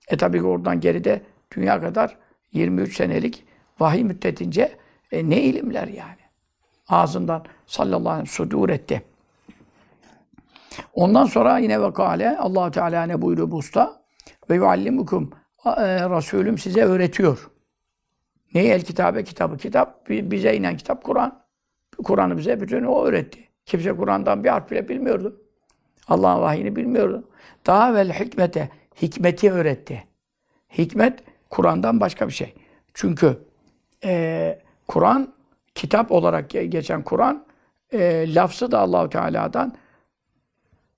e 0.07 0.17
tabi 0.17 0.43
oradan 0.43 0.79
geride 0.79 1.21
dünya 1.55 1.81
kadar 1.81 2.17
23 2.53 2.95
senelik 2.95 3.45
vahiy 3.79 4.03
müddetince 4.03 4.77
e, 5.11 5.29
ne 5.29 5.41
ilimler 5.41 5.87
yani. 5.87 6.19
Ağzından 6.89 7.45
sallallahu 7.67 8.09
aleyhi 8.09 8.29
ve 8.29 8.31
sellem 8.31 8.47
sudur 8.49 8.69
etti. 8.69 9.01
Ondan 10.93 11.25
sonra 11.25 11.57
yine 11.57 11.81
vakale 11.81 12.37
allah 12.37 12.71
Teala 12.71 13.03
ne 13.03 13.21
buyuruyor 13.21 13.51
bu 13.51 13.57
usta? 13.57 14.01
Ve 14.49 14.55
yuallimukum 14.55 15.31
e, 15.65 16.09
Resulüm 16.09 16.57
size 16.57 16.83
öğretiyor. 16.83 17.51
Neyi 18.53 18.69
el 18.69 18.81
kitabe 18.81 19.23
kitabı? 19.23 19.57
Kitap 19.57 20.09
bize 20.09 20.55
inen 20.55 20.77
kitap 20.77 21.03
Kur'an. 21.03 21.43
Kur'an'ı 22.03 22.37
bize 22.37 22.61
bütün 22.61 22.83
o 22.83 23.03
öğretti. 23.03 23.48
Kimse 23.69 23.95
Kur'an'dan 23.95 24.43
bir 24.43 24.49
harf 24.49 24.71
bile 24.71 24.89
bilmiyordu. 24.89 25.41
Allah'ın 26.07 26.41
vahyini 26.41 26.75
bilmiyordu. 26.75 27.23
Daha 27.67 27.93
vel 27.93 28.13
hikmete, 28.13 28.69
hikmeti 29.01 29.51
öğretti. 29.51 30.03
Hikmet 30.77 31.23
Kur'an'dan 31.49 31.99
başka 31.99 32.27
bir 32.27 32.33
şey. 32.33 32.53
Çünkü 32.93 33.37
e, 34.03 34.59
Kur'an, 34.87 35.33
kitap 35.75 36.11
olarak 36.11 36.49
geçen 36.49 37.03
Kur'an, 37.03 37.45
e, 37.93 38.35
lafzı 38.35 38.71
da 38.71 38.79
Allahu 38.79 39.09
Teala'dan, 39.09 39.75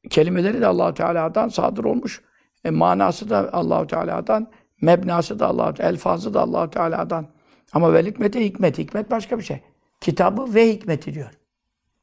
kelimeleri 0.10 0.62
de 0.62 0.68
Allahu 0.68 0.94
Teala'dan 0.94 1.48
sadır 1.48 1.84
olmuş. 1.84 2.22
E, 2.64 2.70
manası 2.70 3.30
da 3.30 3.54
Allahu 3.54 3.88
Teala'dan, 3.88 4.48
mebnası 4.82 5.40
da 5.40 5.48
Allahu 5.48 5.84
elfazı 5.84 6.34
da 6.34 6.42
Allahu 6.42 6.70
Teala'dan. 6.70 7.28
Ama 7.74 7.94
vel 7.94 8.06
hikmete 8.06 8.46
hikmet, 8.46 8.78
hikmet 8.78 9.12
başka 9.12 9.38
bir 9.38 9.44
şey. 9.44 9.62
Kitabı 10.02 10.54
ve 10.54 10.70
hikmeti 10.70 11.14
diyor. 11.14 11.41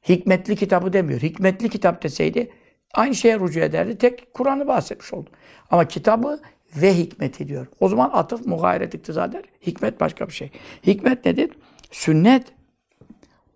Hikmetli 0.09 0.57
kitabı 0.57 0.93
demiyor. 0.93 1.21
Hikmetli 1.21 1.69
kitap 1.69 2.03
deseydi 2.03 2.51
aynı 2.95 3.15
şeye 3.15 3.41
rücu 3.41 3.61
ederdi. 3.61 3.99
Tek 3.99 4.35
Kur'an'ı 4.35 4.67
bahsetmiş 4.67 5.13
oldu. 5.13 5.31
Ama 5.71 5.89
kitabı 5.89 6.41
ve 6.77 6.95
hikmeti 6.95 7.49
diyor. 7.49 7.67
O 7.81 7.89
zaman 7.89 8.11
atıf 8.13 8.47
mugayret 8.47 8.95
iktiza 8.95 9.25
eder. 9.25 9.43
Hikmet 9.67 10.01
başka 10.01 10.27
bir 10.27 10.33
şey. 10.33 10.51
Hikmet 10.87 11.25
nedir? 11.25 11.51
Sünnet. 11.91 12.47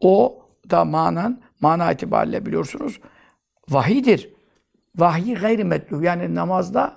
O 0.01 0.43
da 0.71 0.85
manan, 0.85 1.41
mana 1.61 1.93
itibariyle 1.93 2.47
biliyorsunuz 2.47 3.01
vahidir. 3.69 4.33
Vahiy 4.97 5.35
gayri 5.35 5.65
metlu. 5.65 6.05
Yani 6.05 6.35
namazda 6.35 6.97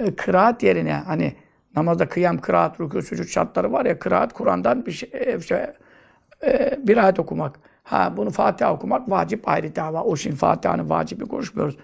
e, 0.00 0.14
kıraat 0.14 0.62
yerine 0.62 0.92
hani 0.92 1.36
namazda 1.76 2.08
kıyam, 2.08 2.38
kıraat, 2.38 2.80
rükû, 2.80 3.02
sucud 3.02 3.28
şartları 3.28 3.72
var 3.72 3.86
ya 3.86 3.98
kıraat 3.98 4.32
Kur'an'dan 4.32 4.86
bir 4.86 4.92
şey, 4.92 5.10
e, 5.12 5.40
şey 5.40 5.58
e, 6.42 6.78
bir 6.82 6.96
ayet 6.96 7.18
okumak. 7.18 7.60
Ha 7.84 8.16
bunu 8.16 8.30
Fatiha 8.30 8.74
okumak 8.74 9.10
vacip 9.10 9.48
ayrı 9.48 9.76
dava. 9.76 10.02
O 10.02 10.16
şimdi 10.16 10.36
Fatiha'nın 10.36 10.90
vacibi 10.90 11.24
konuşmuyoruz. 11.24 11.76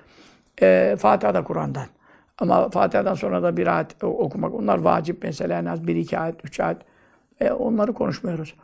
E, 0.62 0.96
Fatiha 0.98 1.34
da 1.34 1.44
Kur'an'dan. 1.44 1.86
Ama 2.38 2.70
Fatiha'dan 2.70 3.14
sonra 3.14 3.42
da 3.42 3.56
bir 3.56 3.66
ayet 3.66 4.04
okumak. 4.04 4.54
Onlar 4.54 4.78
vacip 4.78 5.22
mesela 5.22 5.58
en 5.58 5.64
az 5.64 5.86
bir 5.86 5.96
iki 5.96 6.18
ayet, 6.18 6.44
üç 6.44 6.60
ayet. 6.60 6.78
E, 7.40 7.50
onları 7.50 7.92
konuşmuyoruz. 7.92 8.54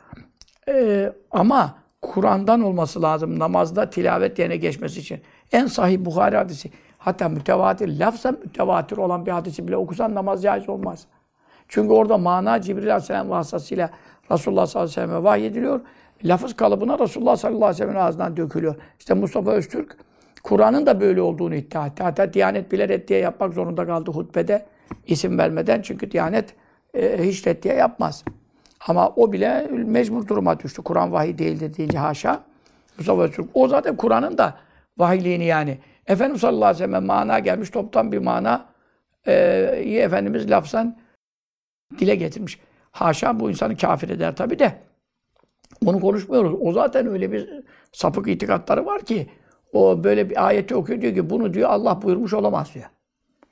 E, 0.68 1.12
ama 1.30 1.74
Kur'an'dan 2.02 2.60
olması 2.60 3.02
lazım 3.02 3.38
namazda 3.38 3.90
tilavet 3.90 4.38
yerine 4.38 4.56
geçmesi 4.56 5.00
için. 5.00 5.20
En 5.52 5.66
sahih 5.66 5.98
Bukhari 5.98 6.36
hadisi. 6.36 6.70
Hatta 6.98 7.28
mütevatir, 7.28 7.98
lafza 7.98 8.30
mütevatir 8.30 8.96
olan 8.96 9.26
bir 9.26 9.30
hadisi 9.30 9.68
bile 9.68 9.76
okusan 9.76 10.14
namaz 10.14 10.42
caiz 10.42 10.68
olmaz. 10.68 11.06
Çünkü 11.68 11.92
orada 11.92 12.18
mana 12.18 12.60
Cibril 12.60 12.90
Aleyhisselam 12.90 13.30
vasıtasıyla 13.30 13.90
Resulullah 14.30 14.66
sallallahu 14.66 14.90
aleyhi 14.90 15.00
ve 15.00 15.06
sellem'e 15.06 15.24
vahyediliyor. 15.24 15.80
Lafız 16.24 16.56
kalıbına 16.56 16.98
Resulullah 16.98 17.36
sallallahu 17.36 17.64
aleyhi 17.64 17.74
ve 17.74 17.78
sellem'in 17.78 18.06
ağzından 18.06 18.36
dökülüyor. 18.36 18.74
İşte 18.98 19.14
Mustafa 19.14 19.50
Öztürk 19.50 19.96
Kur'an'ın 20.42 20.86
da 20.86 21.00
böyle 21.00 21.20
olduğunu 21.20 21.54
iddia 21.54 21.86
etti. 21.86 22.02
Hatta 22.02 22.32
Diyanet 22.32 22.72
bile 22.72 22.88
reddiye 22.88 23.18
yapmak 23.18 23.54
zorunda 23.54 23.86
kaldı 23.86 24.10
hutbede 24.10 24.66
isim 25.06 25.38
vermeden. 25.38 25.82
Çünkü 25.82 26.10
Diyanet 26.10 26.54
e, 26.94 27.28
hiç 27.28 27.46
reddiye 27.46 27.74
yapmaz. 27.74 28.24
Ama 28.88 29.08
o 29.08 29.32
bile 29.32 29.66
mecbur 29.70 30.26
duruma 30.26 30.60
düştü. 30.60 30.82
Kur'an 30.82 31.12
vahiy 31.12 31.38
değildir 31.38 31.76
deyince 31.76 31.98
haşa. 31.98 32.44
Mustafa 32.98 33.22
Öztürk. 33.22 33.48
O 33.54 33.68
zaten 33.68 33.96
Kur'an'ın 33.96 34.38
da 34.38 34.54
vahiyliğini 34.98 35.44
yani. 35.44 35.78
Efendimiz 36.06 36.40
sallallahu 36.40 36.64
aleyhi 36.64 36.84
ve 36.84 36.86
sellem 36.86 37.06
mana 37.06 37.38
gelmiş. 37.38 37.70
Toptan 37.70 38.12
bir 38.12 38.18
mana 38.18 38.66
e, 39.26 39.32
Efendimiz 39.86 40.50
lafzan 40.50 40.96
dile 41.98 42.14
getirmiş. 42.14 42.60
Haşa 42.90 43.40
bu 43.40 43.50
insanı 43.50 43.76
kafir 43.76 44.08
eder 44.08 44.36
tabi 44.36 44.58
de. 44.58 44.72
Onu 45.86 46.00
konuşmuyoruz. 46.00 46.58
O 46.60 46.72
zaten 46.72 47.06
öyle 47.06 47.32
bir 47.32 47.64
sapık 47.92 48.28
itikatları 48.28 48.86
var 48.86 49.02
ki 49.02 49.26
o 49.72 50.04
böyle 50.04 50.30
bir 50.30 50.46
ayeti 50.46 50.76
okuyor 50.76 51.00
diyor 51.00 51.14
ki 51.14 51.30
bunu 51.30 51.54
diyor 51.54 51.70
Allah 51.70 52.02
buyurmuş 52.02 52.34
olamaz 52.34 52.74
diyor. 52.74 52.86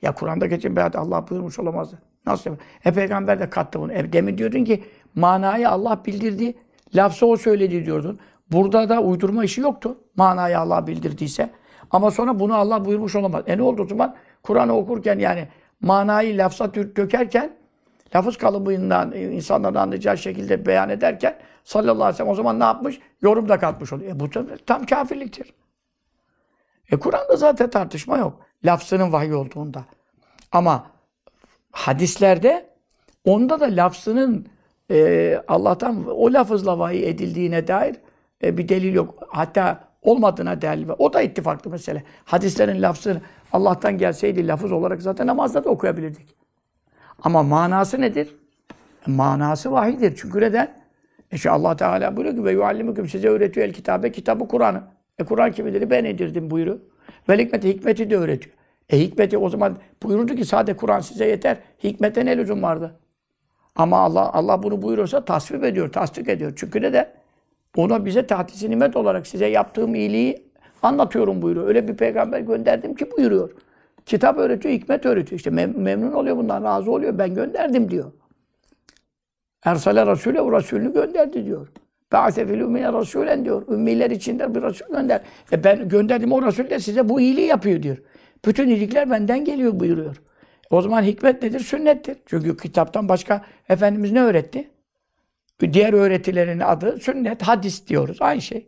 Ya 0.03 0.15
Kur'an'da 0.15 0.47
geçen 0.47 0.77
bir 0.77 0.81
ayet 0.81 0.97
Allah 0.97 1.29
buyurmuş 1.31 1.59
olamaz. 1.59 1.91
Nasıl 2.27 2.51
yapar? 2.51 2.67
E 2.85 2.93
peygamber 2.93 3.41
de 3.41 3.51
kattı 3.51 3.81
bunu. 3.81 3.93
E 3.93 4.13
demin 4.13 4.39
diyordun 4.39 4.65
ki 4.65 4.85
manayı 5.15 5.71
Allah 5.71 6.03
bildirdi. 6.07 6.55
Lafzı 6.95 7.27
o 7.27 7.37
söyledi 7.37 7.87
diyordun. 7.87 8.19
Burada 8.53 8.89
da 8.89 9.03
uydurma 9.03 9.45
işi 9.45 9.61
yoktu. 9.61 9.99
Manayı 10.17 10.59
Allah 10.59 10.87
bildirdiyse. 10.87 11.51
Ama 11.91 12.11
sonra 12.11 12.41
bunu 12.41 12.55
Allah 12.55 12.85
buyurmuş 12.85 13.17
olamaz. 13.17 13.45
E 13.47 13.59
ne 13.59 13.63
oldu 13.63 13.83
o 13.83 13.87
zaman? 13.87 14.15
Kur'an'ı 14.43 14.77
okurken 14.77 15.19
yani 15.19 15.49
manayı 15.81 16.39
lafza 16.39 16.75
dökerken 16.75 17.51
lafız 18.17 18.37
kalıbından 18.37 19.13
insanların 19.13 19.75
anlayacağı 19.75 20.19
şekilde 20.19 20.67
beyan 20.67 20.89
ederken 20.89 21.39
sallallahu 21.65 22.03
aleyhi 22.03 22.15
ve 22.15 22.17
sellem 22.17 22.33
o 22.33 22.35
zaman 22.35 22.61
ne 22.61 22.65
yapmış? 22.65 23.01
Yorum 23.23 23.49
da 23.49 23.59
katmış 23.59 23.93
oluyor. 23.93 24.17
E 24.17 24.21
bu 24.21 24.31
tam, 24.67 24.87
kafirliktir. 24.87 25.55
E 26.93 26.97
Kur'an'da 26.97 27.37
zaten 27.37 27.71
tartışma 27.71 28.19
yok. 28.19 28.41
Lafzının 28.65 29.13
vahiy 29.13 29.35
olduğunda. 29.35 29.85
Ama 30.53 30.91
hadislerde 31.73 32.71
onda 33.25 33.61
da 33.61 33.65
lafzının 33.65 34.47
e, 34.91 35.43
Allah'tan 35.49 36.07
o 36.07 36.33
lafızla 36.33 36.79
vahiy 36.79 37.09
edildiğine 37.09 37.69
dair 37.69 37.97
e, 38.43 38.59
bir 38.59 38.69
delil 38.69 38.95
yok. 38.95 39.15
Hatta 39.29 39.89
olmadığına 40.03 40.63
delil 40.63 40.89
var. 40.89 40.97
O 40.99 41.13
da 41.13 41.23
ittifaklı 41.23 41.71
mesele. 41.71 42.05
Hadislerin 42.25 42.83
lafzı 42.83 43.21
Allah'tan 43.53 43.99
gelseydi 43.99 44.47
lafız 44.49 44.73
olarak 44.73 45.03
zaten 45.03 45.27
namazda 45.27 45.65
da 45.65 45.71
okuyabilirdik. 45.71 46.37
Ama 47.23 47.43
manası 47.43 48.01
nedir? 48.01 48.37
Manası 49.07 49.73
vahidir. 49.73 50.17
Çünkü 50.17 50.41
neden? 50.41 50.84
İşte 51.35 51.51
Allah 51.51 51.77
Teala 51.77 52.17
buyuruyor 52.17 52.37
ki 52.37 52.45
ve 52.45 52.53
yuallimukum 52.53 53.09
size 53.09 53.29
öğretiyor 53.29 53.67
el 53.67 53.73
kitabe 53.73 54.13
kitabı 54.13 54.49
Kur'an'ı. 54.49 54.83
E 55.19 55.25
Kur'an 55.25 55.53
kimidir? 55.53 55.91
Ben 55.91 56.05
indirdim 56.05 56.51
buyuruyor. 56.51 56.79
Ve 57.29 57.39
hikmeti 57.39 57.69
hikmeti 57.69 58.11
de 58.11 58.17
öğretiyor. 58.17 58.55
E 58.91 59.01
hikmeti 59.01 59.39
o 59.39 59.49
zaman 59.49 59.77
buyurdu 60.03 60.35
ki 60.35 60.45
sade 60.45 60.77
Kur'an 60.77 61.01
size 61.01 61.27
yeter. 61.27 61.57
Hikmete 61.85 62.25
ne 62.25 62.37
lüzum 62.37 62.63
vardı? 62.63 63.01
Ama 63.77 63.99
Allah 63.99 64.33
Allah 64.33 64.63
bunu 64.63 64.83
buyuruyorsa 64.83 65.25
tasvip 65.25 65.65
ediyor, 65.65 65.93
tasdik 65.93 66.29
ediyor. 66.29 66.53
Çünkü 66.57 66.83
neden? 66.83 67.13
Ona 67.77 68.05
bize 68.05 68.27
tahtisi 68.27 68.71
nimet 68.71 68.97
olarak 68.97 69.27
size 69.27 69.47
yaptığım 69.47 69.95
iyiliği 69.95 70.47
anlatıyorum 70.83 71.43
buyuruyor. 71.43 71.67
Öyle 71.67 71.89
bir 71.89 71.97
peygamber 71.97 72.41
gönderdim 72.41 72.95
ki 72.95 73.11
buyuruyor. 73.17 73.51
Kitap 74.07 74.39
öğretiyor, 74.39 74.75
hikmet 74.75 75.07
öğretiyor. 75.07 75.39
İşte 75.39 75.51
mem 75.51 75.81
memnun 75.81 76.13
oluyor 76.13 76.37
bundan, 76.37 76.65
razı 76.65 76.91
oluyor. 76.91 77.19
Ben 77.19 77.35
gönderdim 77.35 77.91
diyor. 77.91 78.13
Ersale 79.65 80.07
Resul'e 80.07 80.41
o 80.41 80.59
Resulünü 80.59 80.93
gönderdi 80.93 81.45
diyor. 81.45 81.69
Ba'ase 82.13 82.47
fil 82.47 82.61
ümmine 82.61 82.93
Resulen 82.93 83.45
diyor. 83.45 83.69
Ümmiler 83.69 84.11
içinde 84.11 84.55
bir 84.55 84.63
Resul 84.63 84.87
gönder. 84.87 85.21
E 85.53 85.65
ben 85.65 85.89
gönderdim 85.89 86.33
o 86.33 86.47
Resul 86.47 86.71
de 86.71 86.79
size 86.79 87.09
bu 87.09 87.21
iyiliği 87.21 87.47
yapıyor 87.47 87.83
diyor. 87.83 87.97
Bütün 88.45 88.69
iyilikler 88.69 89.11
benden 89.11 89.45
geliyor 89.45 89.81
buyuruyor. 89.81 90.17
O 90.71 90.83
zaman 90.83 91.03
hikmet 91.03 91.43
nedir? 91.43 91.61
Sünnettir. 91.61 92.17
Çünkü 92.27 92.57
kitaptan 92.57 93.09
başka 93.09 93.45
Efendimiz 93.69 94.13
ne 94.13 94.23
öğretti? 94.23 94.71
Diğer 95.73 95.93
öğretilerin 95.93 96.61
adı 96.61 96.99
sünnet, 97.01 97.43
hadis 97.43 97.87
diyoruz. 97.87 98.17
Aynı 98.21 98.41
şey. 98.41 98.67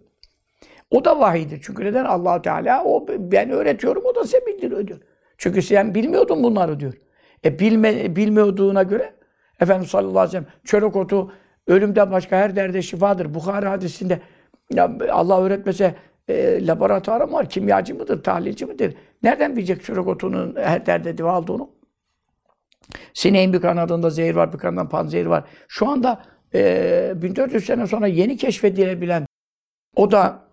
O 0.90 1.04
da 1.04 1.20
vahiydir. 1.20 1.60
Çünkü 1.62 1.84
neden? 1.84 2.04
allah 2.04 2.42
Teala 2.42 2.84
o 2.84 3.06
ben 3.08 3.50
öğretiyorum, 3.50 4.02
o 4.04 4.14
da 4.14 4.24
size 4.24 4.46
bildiriyor 4.46 4.86
diyor. 4.86 5.00
Çünkü 5.38 5.62
sen 5.62 5.94
bilmiyordun 5.94 6.42
bunları 6.42 6.80
diyor. 6.80 6.94
E 7.44 7.58
bilme, 7.58 8.16
bilmiyorduna 8.16 8.82
göre 8.82 9.15
Efendimiz 9.60 9.90
sallallahu 9.90 10.18
aleyhi 10.18 10.28
ve 10.28 10.30
sellem 10.30 10.46
çörek 10.64 10.96
otu 10.96 11.32
ölümden 11.66 12.10
başka 12.10 12.36
her 12.36 12.56
derde 12.56 12.82
şifadır. 12.82 13.34
Bukhari 13.34 13.66
hadisinde 13.66 14.20
ya 14.74 14.90
Allah 15.10 15.40
öğretmese 15.42 15.94
e, 16.28 16.66
laboratuvarı 16.66 17.26
mı 17.26 17.32
var? 17.32 17.48
Kimyacı 17.48 17.94
mıdır? 17.94 18.22
Tahlilci 18.22 18.66
midir? 18.66 18.94
Nereden 19.22 19.56
bilecek 19.56 19.84
çörek 19.84 20.06
otunun 20.06 20.56
her 20.56 20.86
derde 20.86 21.18
deva 21.18 21.38
olduğunu? 21.38 21.70
Sineğin 23.14 23.52
bir 23.52 23.60
kanadında 23.60 24.10
zehir 24.10 24.34
var, 24.34 24.52
bir 24.52 24.58
kanadında 24.58 24.88
panzehir 24.88 25.26
var. 25.26 25.44
Şu 25.68 25.88
anda 25.88 26.22
e, 26.54 27.12
1400 27.16 27.66
sene 27.66 27.86
sonra 27.86 28.06
yeni 28.06 28.36
keşfedilebilen 28.36 29.26
o 29.96 30.10
da 30.10 30.46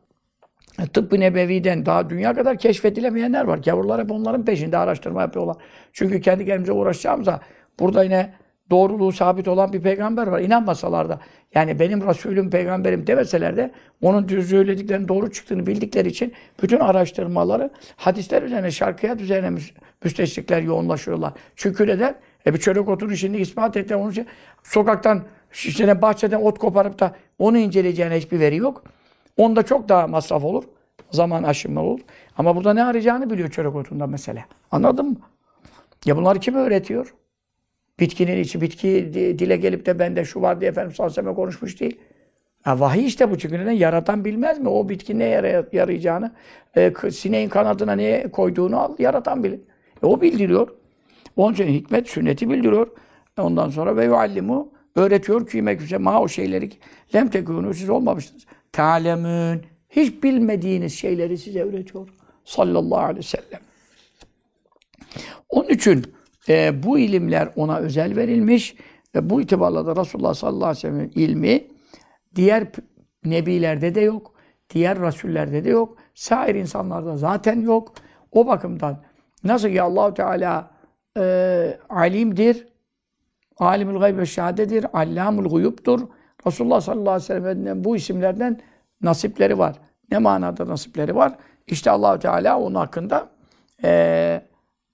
tıbbı 0.94 1.20
nebeviden 1.20 1.86
daha 1.86 2.10
dünya 2.10 2.34
kadar 2.34 2.58
keşfedilemeyenler 2.58 3.44
var. 3.44 3.58
Gavurlar 3.58 4.02
hep 4.02 4.12
onların 4.12 4.46
peşinde 4.46 4.78
araştırma 4.78 5.22
yapıyorlar. 5.22 5.58
Çünkü 5.94 6.22
kendi 6.22 6.46
kendimize 6.46 6.72
uğraşacağımıza 6.72 7.40
burada 7.80 8.04
yine 8.04 8.34
doğruluğu 8.72 9.12
sabit 9.12 9.48
olan 9.48 9.74
bir 9.74 9.82
peygamber 9.82 10.28
var. 10.28 10.40
İnanmasalar 10.40 11.10
da 11.10 11.20
yani 11.56 11.80
benim 11.80 12.08
Resulüm 12.08 12.50
peygamberim 12.50 13.08
demeseler 13.08 13.58
de 13.58 13.72
onun 14.02 14.30
düz 14.30 14.50
söylediklerinin 14.50 15.08
doğru 15.08 15.32
çıktığını 15.32 15.68
bildikleri 15.68 16.08
için 16.08 16.34
bütün 16.64 16.80
araştırmaları 16.80 17.70
hadisler 17.96 18.44
üzerine, 18.44 18.72
şarkıyat 18.72 19.22
üzerine 19.22 19.48
müs- 19.48 19.74
müsteşrikler 20.04 20.62
yoğunlaşıyorlar. 20.62 21.34
Çünkü 21.56 21.88
neden? 21.88 22.16
E 22.46 22.54
bir 22.54 22.60
çörek 22.60 22.90
otunu 22.90 23.18
şimdi 23.18 23.38
ispat 23.38 23.78
etti. 23.78 23.96
Onun 23.96 24.12
için 24.12 24.28
sokaktan, 24.64 25.24
işte 25.54 26.02
bahçeden 26.02 26.42
ot 26.42 26.60
koparıp 26.60 27.00
da 27.00 27.16
onu 27.40 27.58
inceleyeceğine 27.58 28.18
hiçbir 28.18 28.40
veri 28.40 28.56
yok. 28.56 28.84
Onda 29.38 29.64
çok 29.64 29.90
daha 29.90 30.08
masraf 30.08 30.44
olur. 30.44 30.64
Zaman 31.12 31.44
aşımı 31.44 31.82
olur. 31.82 32.00
Ama 32.38 32.56
burada 32.56 32.74
ne 32.74 32.84
arayacağını 32.84 33.30
biliyor 33.30 33.50
çörek 33.50 33.76
otunda 33.76 34.08
mesele. 34.08 34.46
Anladın 34.72 35.06
mı? 35.06 35.16
Ya 36.06 36.18
bunları 36.18 36.40
kim 36.40 36.56
öğretiyor? 36.56 37.14
Bitkinin 38.00 38.38
içi, 38.38 38.62
bitki 38.62 38.88
di- 39.14 39.40
dile 39.40 39.58
gelip 39.58 39.86
de 39.86 40.00
bende 40.00 40.26
şu 40.26 40.42
var 40.42 40.62
diye 40.62 40.70
Efendimiz 40.72 40.96
sallallahu 40.96 41.20
aleyhi 41.20 41.36
konuşmuş 41.36 41.80
değil. 41.80 42.00
Ha, 42.62 42.80
vahiy 42.80 43.06
işte 43.06 43.32
bu 43.32 43.38
çünkü 43.38 43.60
neden? 43.60 43.72
Yaratan 43.72 44.26
bilmez 44.26 44.60
mi? 44.60 44.70
O 44.70 44.90
bitki 44.90 45.20
ne 45.20 45.24
yara- 45.26 45.66
yarayacağını, 45.72 46.32
e, 46.76 46.94
sineğin 47.12 47.50
kanadına 47.50 47.92
ne 47.92 48.28
koyduğunu 48.32 48.80
al, 48.80 48.96
yaratan 49.00 49.44
bilir. 49.44 49.60
E, 50.04 50.06
o 50.06 50.22
bildiriyor. 50.22 50.68
Onun 51.38 51.54
için 51.54 51.68
hikmet, 51.68 52.10
sünneti 52.10 52.50
bildiriyor. 52.50 52.88
E, 53.38 53.42
Ondan 53.42 53.70
sonra 53.70 53.96
ve 53.98 54.06
yuallimu 54.06 54.70
öğretiyor 54.96 55.48
ki 55.48 55.62
meküse 55.62 55.98
ma 55.98 56.22
o 56.22 56.28
şeyleri 56.28 56.70
ki 56.70 56.78
lem 57.16 57.28
tekûnû 57.28 57.74
siz 57.74 57.90
olmamışsınız. 57.90 58.46
Ta'lemûn 58.72 59.62
hiç 59.90 60.24
bilmediğiniz 60.24 60.94
şeyleri 60.94 61.38
size 61.38 61.64
öğretiyor. 61.64 62.08
Sallallahu 62.46 63.00
aleyhi 63.00 63.18
ve 63.18 63.24
sellem. 63.24 63.60
Onun 65.50 65.70
için 65.70 66.14
e, 66.50 66.84
bu 66.84 67.00
ilimler 67.00 67.50
ona 67.56 67.78
özel 67.78 68.16
verilmiş 68.16 68.76
ve 69.16 69.30
bu 69.30 69.42
itibarla 69.42 69.86
da 69.86 70.02
Resulullah 70.02 70.34
sallallahu 70.34 70.66
aleyhi 70.66 70.78
ve 70.78 70.82
sellem'in 70.82 71.12
ilmi 71.16 71.68
diğer 72.36 72.68
nebilerde 73.26 73.96
de 73.96 74.02
yok, 74.02 74.34
diğer 74.70 75.00
rasullerde 75.00 75.64
de 75.64 75.70
yok, 75.70 75.98
sair 76.14 76.56
insanlarda 76.56 77.18
zaten 77.18 77.62
yok. 77.62 77.94
O 78.32 78.48
bakımdan 78.48 79.04
nasıl 79.44 79.70
ki 79.70 79.82
Allahu 79.82 80.14
Teala 80.14 80.72
e, 81.18 81.78
alimdir, 81.90 82.68
alimul 83.58 84.00
gayb 84.00 84.18
ve 84.18 84.26
şehadedir, 84.26 84.86
allamul 84.94 85.50
guyuptur. 85.50 86.08
Resulullah 86.48 86.82
sallallahu 86.82 87.10
aleyhi 87.10 87.44
ve 87.44 87.54
sellem'in 87.54 87.84
bu 87.84 87.96
isimlerden 87.96 88.62
nasipleri 89.02 89.58
var. 89.58 89.76
Ne 90.12 90.18
manada 90.18 90.68
nasipleri 90.68 91.16
var? 91.16 91.36
İşte 91.68 91.92
Allahu 91.92 92.20
Teala 92.20 92.60
onun 92.60 92.76
hakkında 92.76 93.30
e, 93.84 94.42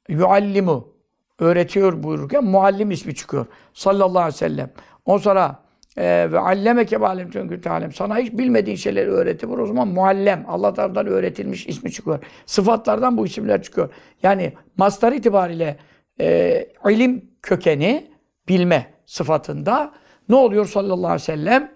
yuallimu 0.10 0.99
öğretiyor 1.40 2.04
buyururken 2.04 2.44
muallim 2.44 2.92
ismi 2.92 3.16
çıkıyor. 3.16 3.46
Sallallahu 3.74 4.20
aleyhi 4.20 4.34
ve 4.34 4.38
sellem. 4.38 4.70
Ondan 5.06 5.22
sonra 5.22 5.60
e, 5.98 6.32
ve 6.32 6.40
allemeke 6.40 6.98
alem 6.98 7.30
çünkü 7.32 7.62
talem. 7.62 7.94
Sana 7.94 8.18
hiç 8.18 8.34
bilmediğin 8.34 8.78
şeyleri 8.78 9.10
öğretir. 9.10 9.48
O 9.48 9.66
zaman 9.66 9.88
muallem. 9.88 10.46
Allah 10.48 10.74
tarafından 10.74 11.08
öğretilmiş 11.08 11.68
ismi 11.68 11.92
çıkıyor. 11.92 12.20
Sıfatlardan 12.46 13.18
bu 13.18 13.26
isimler 13.26 13.62
çıkıyor. 13.62 13.90
Yani 14.24 14.54
mastar 14.78 15.12
itibariyle 15.12 15.78
e, 16.20 16.68
ilim 16.90 17.26
kökeni 17.42 18.12
bilme 18.48 18.86
sıfatında 19.06 19.92
ne 20.30 20.36
oluyor 20.36 20.66
sallallahu 20.66 21.08
aleyhi 21.08 21.22
ve 21.22 21.26
sellem? 21.26 21.72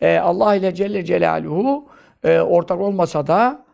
E, 0.00 0.18
Allah 0.18 0.54
ile 0.54 0.74
Celle 0.74 1.04
Celaluhu 1.04 1.88
e, 2.24 2.40
ortak 2.40 2.80
olmasa 2.80 3.26
da 3.26 3.64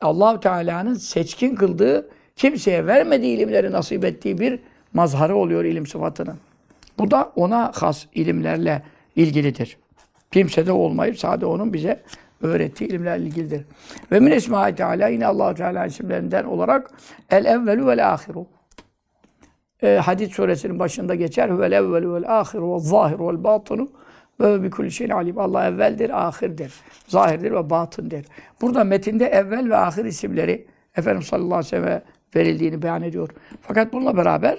Allahu 0.00 0.40
Teala'nın 0.40 0.94
seçkin 0.94 1.54
kıldığı, 1.54 2.10
kimseye 2.36 2.86
vermediği 2.86 3.36
ilimleri 3.36 3.72
nasip 3.72 4.04
ettiği 4.04 4.38
bir 4.38 4.60
mazharı 4.94 5.36
oluyor 5.36 5.64
ilim 5.64 5.86
sıfatının. 5.86 6.38
Bu 6.98 7.10
da 7.10 7.32
ona 7.36 7.72
has 7.74 8.06
ilimlerle 8.14 8.82
ilgilidir. 9.16 9.76
Kimsede 10.30 10.72
olmayıp 10.72 11.18
sadece 11.18 11.46
onun 11.46 11.72
bize 11.72 12.02
öğrettiği 12.42 12.90
ilimlerle 12.90 13.24
ilgilidir. 13.24 13.64
Ve 14.12 14.20
min 14.20 14.30
esma 14.30 14.74
Teala 14.74 15.08
yine 15.08 15.26
Allahu 15.26 15.54
Teala 15.54 15.86
isimlerinden 15.86 16.44
olarak 16.44 16.90
el 17.30 17.44
evvelu 17.44 17.86
vel 17.86 18.12
ahiru. 18.12 18.46
E, 19.82 19.96
Hadid 19.96 20.30
suresinin 20.30 20.78
başında 20.78 21.14
geçer. 21.14 21.48
Huvel 21.48 21.72
evvelu 21.72 22.14
vel 22.14 22.40
ahiru 22.40 22.74
vel 22.74 22.78
zahiru 22.78 23.28
vel 23.28 23.44
batinu 23.44 23.90
ve 24.40 24.62
bi 24.62 24.70
kulli 24.70 24.90
şeyin 24.90 25.10
alim. 25.10 25.38
Allah 25.38 25.66
evveldir, 25.66 26.26
ahirdir. 26.26 26.74
Zahirdir 27.08 27.50
ve 27.50 27.70
batındır. 27.70 28.24
Burada 28.60 28.84
metinde 28.84 29.26
evvel 29.26 29.70
ve 29.70 29.76
ahir 29.76 30.04
isimleri 30.04 30.66
Efendimiz 30.96 31.26
sallallahu 31.26 31.54
aleyhi 31.54 31.64
ve 31.64 31.70
sellem 31.70 32.02
verildiğini 32.36 32.82
beyan 32.82 33.02
ediyor. 33.02 33.28
Fakat 33.60 33.92
bununla 33.92 34.16
beraber 34.16 34.58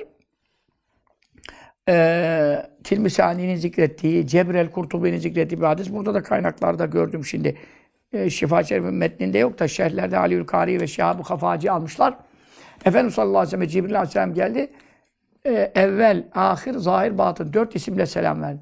e, 1.90 2.66
Tilmisani'nin 2.84 3.56
zikrettiği, 3.56 4.28
Cebrel 4.28 4.72
Kurtubi'nin 4.72 5.18
zikrettiği 5.18 5.62
bir 5.62 5.66
hadis. 5.66 5.92
Burada 5.92 6.14
da 6.14 6.24
kaynaklarda 6.24 6.86
gördüm 6.86 7.26
şimdi. 7.26 7.58
E, 8.14 8.30
Şifa 8.30 8.64
Şerif'in 8.64 8.94
metninde 8.94 9.38
yok 9.38 9.60
da 9.60 9.68
şerhlerde 9.68 10.18
Aliül 10.18 10.46
Kari 10.46 10.82
ve 10.82 10.88
Şahab-ı 10.88 11.24
Kafaci 11.24 11.72
almışlar. 11.72 12.18
Efendimiz 12.86 13.14
sallallahu 13.14 13.38
aleyhi 13.38 13.48
ve 13.48 13.52
sellem 13.52 13.68
Cibril 13.68 13.96
aleyhisselam 13.96 14.34
geldi. 14.34 14.70
E, 15.46 15.72
evvel, 15.76 16.24
ahir, 16.36 16.74
zahir, 16.74 17.18
batın. 17.18 17.54
Dört 17.54 17.76
isimle 17.76 18.06
selam 18.06 18.42
verdi. 18.42 18.60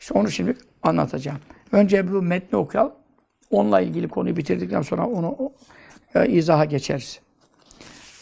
İşte 0.00 0.14
onu 0.14 0.30
şimdi 0.30 0.56
anlatacağım. 0.82 1.38
Önce 1.72 2.12
bu 2.12 2.22
metni 2.22 2.58
okuyalım. 2.58 2.92
Onunla 3.50 3.80
ilgili 3.80 4.08
konuyu 4.08 4.36
bitirdikten 4.36 4.82
sonra 4.82 5.06
onu 5.06 5.52
e, 6.14 6.26
izaha 6.28 6.64
geçeriz. 6.64 7.20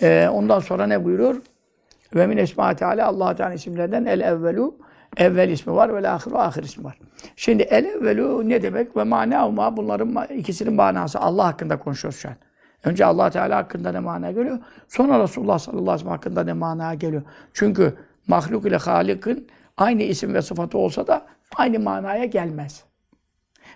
E, 0.02 0.28
ondan 0.32 0.60
sonra 0.60 0.86
ne 0.86 1.04
buyuruyor? 1.04 1.36
Ve 2.14 2.26
min 2.26 2.36
esma 2.36 2.76
Teala 2.76 3.06
Allah 3.06 3.36
Teala 3.36 3.54
isimlerden 3.54 4.04
el 4.04 4.20
evvelu 4.20 4.76
evvel 5.16 5.48
ismi 5.50 5.74
var 5.74 5.94
ve 6.02 6.08
ahiru 6.08 6.38
ahir 6.38 6.62
ismi 6.62 6.84
var. 6.84 6.98
Şimdi 7.36 7.62
el 7.62 7.84
evvelu 7.84 8.48
ne 8.48 8.62
demek 8.62 8.96
ve 8.96 9.04
manavma 9.04 9.76
bunların 9.76 10.26
ikisinin 10.36 10.74
manası 10.74 11.20
Allah 11.20 11.46
hakkında 11.46 11.78
konuşuyoruz 11.78 12.18
şu 12.20 12.28
an. 12.28 12.34
Önce 12.84 13.04
Allah 13.04 13.30
Teala 13.30 13.56
hakkında 13.56 13.92
ne 13.92 13.98
mana 14.00 14.30
geliyor? 14.30 14.58
Sonra 14.88 15.22
Resulullah 15.22 15.58
sallallahu 15.58 15.82
aleyhi 15.82 15.94
ve 15.94 15.98
sellem 15.98 16.12
hakkında 16.12 16.44
ne 16.44 16.52
mana 16.52 16.94
geliyor? 16.94 17.22
Çünkü 17.52 17.94
mahluk 18.26 18.66
ile 18.66 18.76
Halik'in 18.76 19.48
aynı 19.76 20.02
isim 20.02 20.34
ve 20.34 20.42
sıfatı 20.42 20.78
olsa 20.78 21.06
da 21.06 21.26
aynı 21.56 21.78
manaya 21.80 22.24
gelmez. 22.24 22.84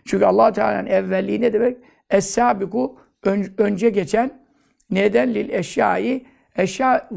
Çünkü 0.04 0.24
allah 0.24 0.52
Teala'nın 0.52 0.86
evvelliği 0.86 1.40
ne 1.40 1.52
demek? 1.52 1.76
Es-sabiku 2.10 2.96
ön- 3.24 3.54
önce 3.58 3.90
geçen 3.90 4.30
neden 4.90 5.34
lil 5.34 5.48
eşyayı 5.50 6.22
eşya 6.56 7.08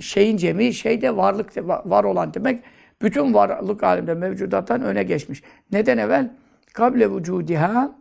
şeyin 0.00 0.36
cemi 0.36 0.74
şeyde 0.74 1.16
varlık 1.16 1.56
var 1.66 2.04
olan 2.04 2.34
demek. 2.34 2.64
Bütün 3.02 3.34
varlık 3.34 3.82
alemde 3.82 4.14
mevcudattan 4.14 4.82
öne 4.82 5.02
geçmiş. 5.02 5.42
Neden 5.72 5.98
evvel? 5.98 6.30
Kable 6.72 7.10
vücudiha 7.10 7.92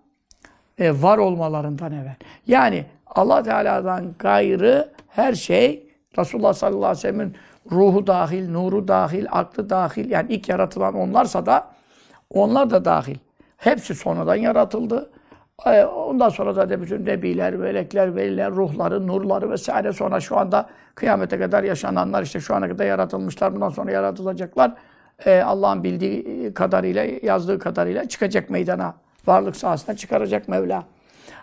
e, 0.78 1.02
var 1.02 1.18
olmalarından 1.18 1.92
evvel. 1.92 2.16
Yani 2.48 2.86
Allah 3.08 3.44
Teala'dan 3.44 4.14
gayrı 4.20 4.92
her 5.08 5.34
şey 5.34 5.88
Resulullah 6.18 6.54
sallallahu 6.54 6.86
aleyhi 6.86 6.98
ve 6.98 7.02
sellem'in 7.02 7.36
ruhu 7.72 8.08
dahil, 8.08 8.50
nuru 8.50 8.88
dahil, 8.88 9.26
aklı 9.32 9.70
dahil 9.70 10.12
yani 10.12 10.34
ilk 10.34 10.50
yaratılan 10.50 10.96
onlarsa 10.96 11.46
da 11.46 11.68
onlar 12.30 12.70
da 12.70 12.86
dahil. 12.86 13.18
Hepsi 13.58 13.96
sonradan 13.96 14.36
yaratıldı. 14.36 15.12
Ondan 15.96 16.30
sonra 16.30 16.56
da 16.56 16.82
bütün 16.82 17.06
nebiler, 17.06 17.56
melekler, 17.56 18.16
veliler, 18.16 18.52
ruhları, 18.52 19.08
nurları 19.08 19.50
vesaire 19.50 19.94
sonra 19.94 20.20
şu 20.20 20.38
anda 20.38 20.70
kıyamete 20.96 21.40
kadar 21.40 21.64
yaşananlar 21.64 22.24
işte 22.24 22.40
şu 22.40 22.56
ana 22.56 22.68
kadar 22.68 22.86
yaratılmışlar. 22.86 23.56
Bundan 23.56 23.70
sonra 23.70 23.92
yaratılacaklar. 23.92 24.74
E, 25.26 25.42
Allah'ın 25.42 25.84
bildiği 25.84 26.54
kadarıyla, 26.54 27.06
yazdığı 27.24 27.60
kadarıyla 27.60 28.08
çıkacak 28.08 28.50
meydana. 28.50 28.94
Varlık 29.28 29.56
sahasına 29.56 29.96
çıkaracak 29.96 30.48
Mevla. 30.48 30.84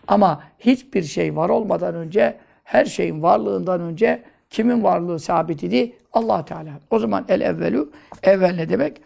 Ama 0.09 0.42
hiçbir 0.59 1.02
şey 1.02 1.37
var 1.37 1.48
olmadan 1.48 1.94
önce, 1.94 2.37
her 2.64 2.85
şeyin 2.85 3.22
varlığından 3.22 3.80
önce 3.80 4.22
kimin 4.50 4.85
varlığı 4.85 5.18
sabit 5.18 5.62
idi? 5.62 5.92
allah 6.12 6.44
Teala. 6.44 6.70
O 6.90 6.98
zaman 6.98 7.24
el 7.28 7.40
evvelu, 7.40 7.90
evvel 8.22 8.54
ne 8.54 8.68
demek? 8.68 9.02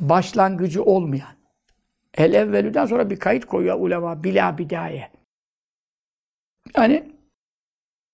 Başlangıcı 0.00 0.84
olmayan. 0.84 1.35
El 2.16 2.34
evvelüden 2.34 2.86
sonra 2.86 3.10
bir 3.10 3.16
kayıt 3.16 3.44
koyuyor 3.44 3.80
ulema. 3.80 4.24
Bila 4.24 4.58
bidaye. 4.58 5.10
Yani 6.76 7.12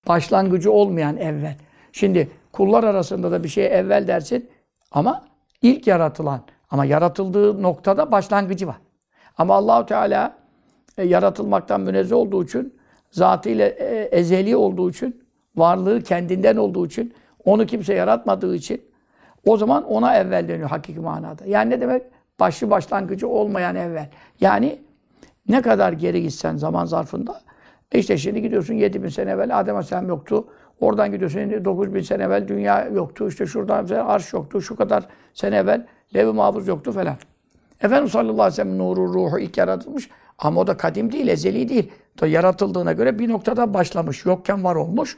başlangıcı 0.08 0.72
olmayan 0.72 1.16
evvel. 1.16 1.56
Şimdi 1.92 2.30
kullar 2.52 2.84
arasında 2.84 3.32
da 3.32 3.44
bir 3.44 3.48
şeye 3.48 3.68
evvel 3.68 4.06
dersin 4.06 4.50
ama 4.90 5.24
ilk 5.62 5.86
yaratılan 5.86 6.40
ama 6.70 6.84
yaratıldığı 6.84 7.62
noktada 7.62 8.12
başlangıcı 8.12 8.66
var. 8.66 8.76
Ama 9.38 9.54
Allahu 9.54 9.86
Teala 9.86 10.36
e, 10.98 11.04
yaratılmaktan 11.04 11.80
münezzeh 11.80 12.16
olduğu 12.16 12.44
için 12.44 12.74
zatıyla 13.10 13.66
e, 13.66 14.08
ezeli 14.12 14.56
olduğu 14.56 14.90
için, 14.90 15.24
varlığı 15.56 16.02
kendinden 16.02 16.56
olduğu 16.56 16.86
için, 16.86 17.14
onu 17.44 17.66
kimse 17.66 17.94
yaratmadığı 17.94 18.54
için 18.54 18.82
o 19.44 19.56
zaman 19.56 19.84
ona 19.84 20.16
evvel 20.16 20.48
deniyor 20.48 20.68
hakiki 20.70 21.00
manada. 21.00 21.44
Yani 21.46 21.70
ne 21.70 21.80
demek? 21.80 22.02
Başlı 22.42 22.70
başlangıcı 22.70 23.28
olmayan 23.28 23.76
evvel. 23.76 24.09
Yani 24.40 24.78
ne 25.48 25.62
kadar 25.62 25.92
geri 25.92 26.22
gitsen 26.22 26.57
zaman 26.57 26.85
zarfında 26.85 27.40
işte 27.92 28.18
şimdi 28.18 28.42
gidiyorsun 28.42 28.74
7000 28.74 29.09
sene 29.09 29.31
evvel 29.31 29.61
Adem 29.61 29.74
Aleyhisselam 29.74 30.09
yoktu. 30.09 30.46
Oradan 30.81 31.12
gidiyorsun 31.12 31.40
şimdi 31.40 31.64
9000 31.64 32.00
sene 32.00 32.22
evvel 32.22 32.48
dünya 32.48 32.87
yoktu. 32.87 33.28
İşte 33.28 33.46
şuradan 33.46 33.88
arş 33.88 34.33
yoktu. 34.33 34.62
Şu 34.62 34.76
kadar 34.76 35.07
sene 35.35 35.57
evvel 35.57 35.87
lev-i 36.14 36.33
mahfuz 36.33 36.68
yoktu 36.68 36.92
falan. 36.92 37.16
Efendimiz 37.81 38.12
sallallahu 38.12 38.33
aleyhi 38.33 38.52
ve 38.52 38.57
sellem 38.57 38.78
nuru, 38.78 39.14
ruhu 39.14 39.38
ilk 39.38 39.59
yaratılmış. 39.59 40.11
Ama 40.38 40.61
o 40.61 40.66
da 40.66 40.76
kadim 40.76 41.12
değil, 41.12 41.28
ezeli 41.28 41.68
değil. 41.68 41.92
Da 42.20 42.26
yaratıldığına 42.26 42.92
göre 42.92 43.18
bir 43.18 43.28
noktada 43.28 43.74
başlamış. 43.74 44.24
Yokken 44.24 44.64
var 44.64 44.74
olmuş. 44.74 45.16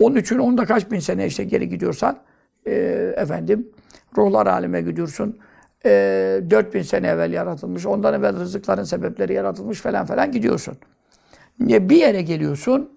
Onun 0.00 0.16
için 0.16 0.38
onda 0.38 0.64
kaç 0.64 0.90
bin 0.90 0.98
sene 0.98 1.26
işte 1.26 1.44
geri 1.44 1.68
gidiyorsan 1.68 2.18
e, 2.66 2.72
efendim 3.16 3.68
ruhlar 4.16 4.46
aleme 4.46 4.82
gidiyorsun. 4.82 5.38
E, 5.84 6.42
4000 6.50 6.82
sene 6.82 7.08
evvel 7.08 7.32
yaratılmış. 7.32 7.86
Ondan 7.86 8.14
evvel 8.14 8.36
rızıkların 8.36 8.84
sebepleri 8.84 9.32
yaratılmış 9.32 9.80
falan 9.80 10.06
falan 10.06 10.32
gidiyorsun. 10.32 10.76
Bir 11.60 11.96
yere 11.96 12.22
geliyorsun. 12.22 12.90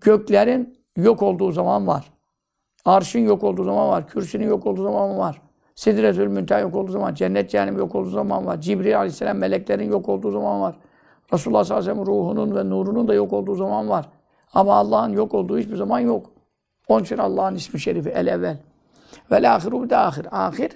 Göklerin 0.00 0.78
yok 0.96 1.22
olduğu 1.22 1.52
zaman 1.52 1.86
var. 1.86 2.12
Arşın 2.84 3.20
yok 3.20 3.44
olduğu 3.44 3.64
zaman 3.64 3.88
var. 3.88 4.08
Kürsünün 4.08 4.48
yok 4.48 4.66
olduğu 4.66 4.82
zaman 4.82 5.18
var. 5.18 5.40
Sidretül 5.74 6.26
Münteha 6.26 6.60
yok 6.60 6.74
olduğu 6.74 6.92
zaman, 6.92 7.14
cennet 7.14 7.50
cehennem 7.50 7.78
yok 7.78 7.94
olduğu 7.94 8.10
zaman 8.10 8.46
var. 8.46 8.60
Cibril 8.60 8.98
aleyhisselam 8.98 9.38
meleklerin 9.38 9.90
yok 9.90 10.08
olduğu 10.08 10.30
zaman 10.30 10.60
var. 10.60 10.76
Resulullah 11.32 11.64
sallallahu 11.64 11.82
aleyhi 11.82 12.00
ve 12.00 12.04
sellem 12.04 12.14
ruhunun 12.14 12.56
ve 12.56 12.70
nurunun 12.70 13.08
da 13.08 13.14
yok 13.14 13.32
olduğu 13.32 13.54
zaman 13.54 13.88
var. 13.88 14.08
Ama 14.54 14.74
Allah'ın 14.74 15.12
yok 15.12 15.34
olduğu 15.34 15.58
hiçbir 15.58 15.76
zaman 15.76 16.00
yok. 16.00 16.30
Onun 16.88 17.04
için 17.04 17.18
Allah'ın 17.18 17.54
ismi 17.54 17.80
şerifi 17.80 18.08
el 18.08 18.26
evvel. 18.26 18.58
Vel 19.30 19.54
ahiru 19.54 19.90
de 19.90 19.96
ahir. 19.96 20.26
Ahir 20.30 20.70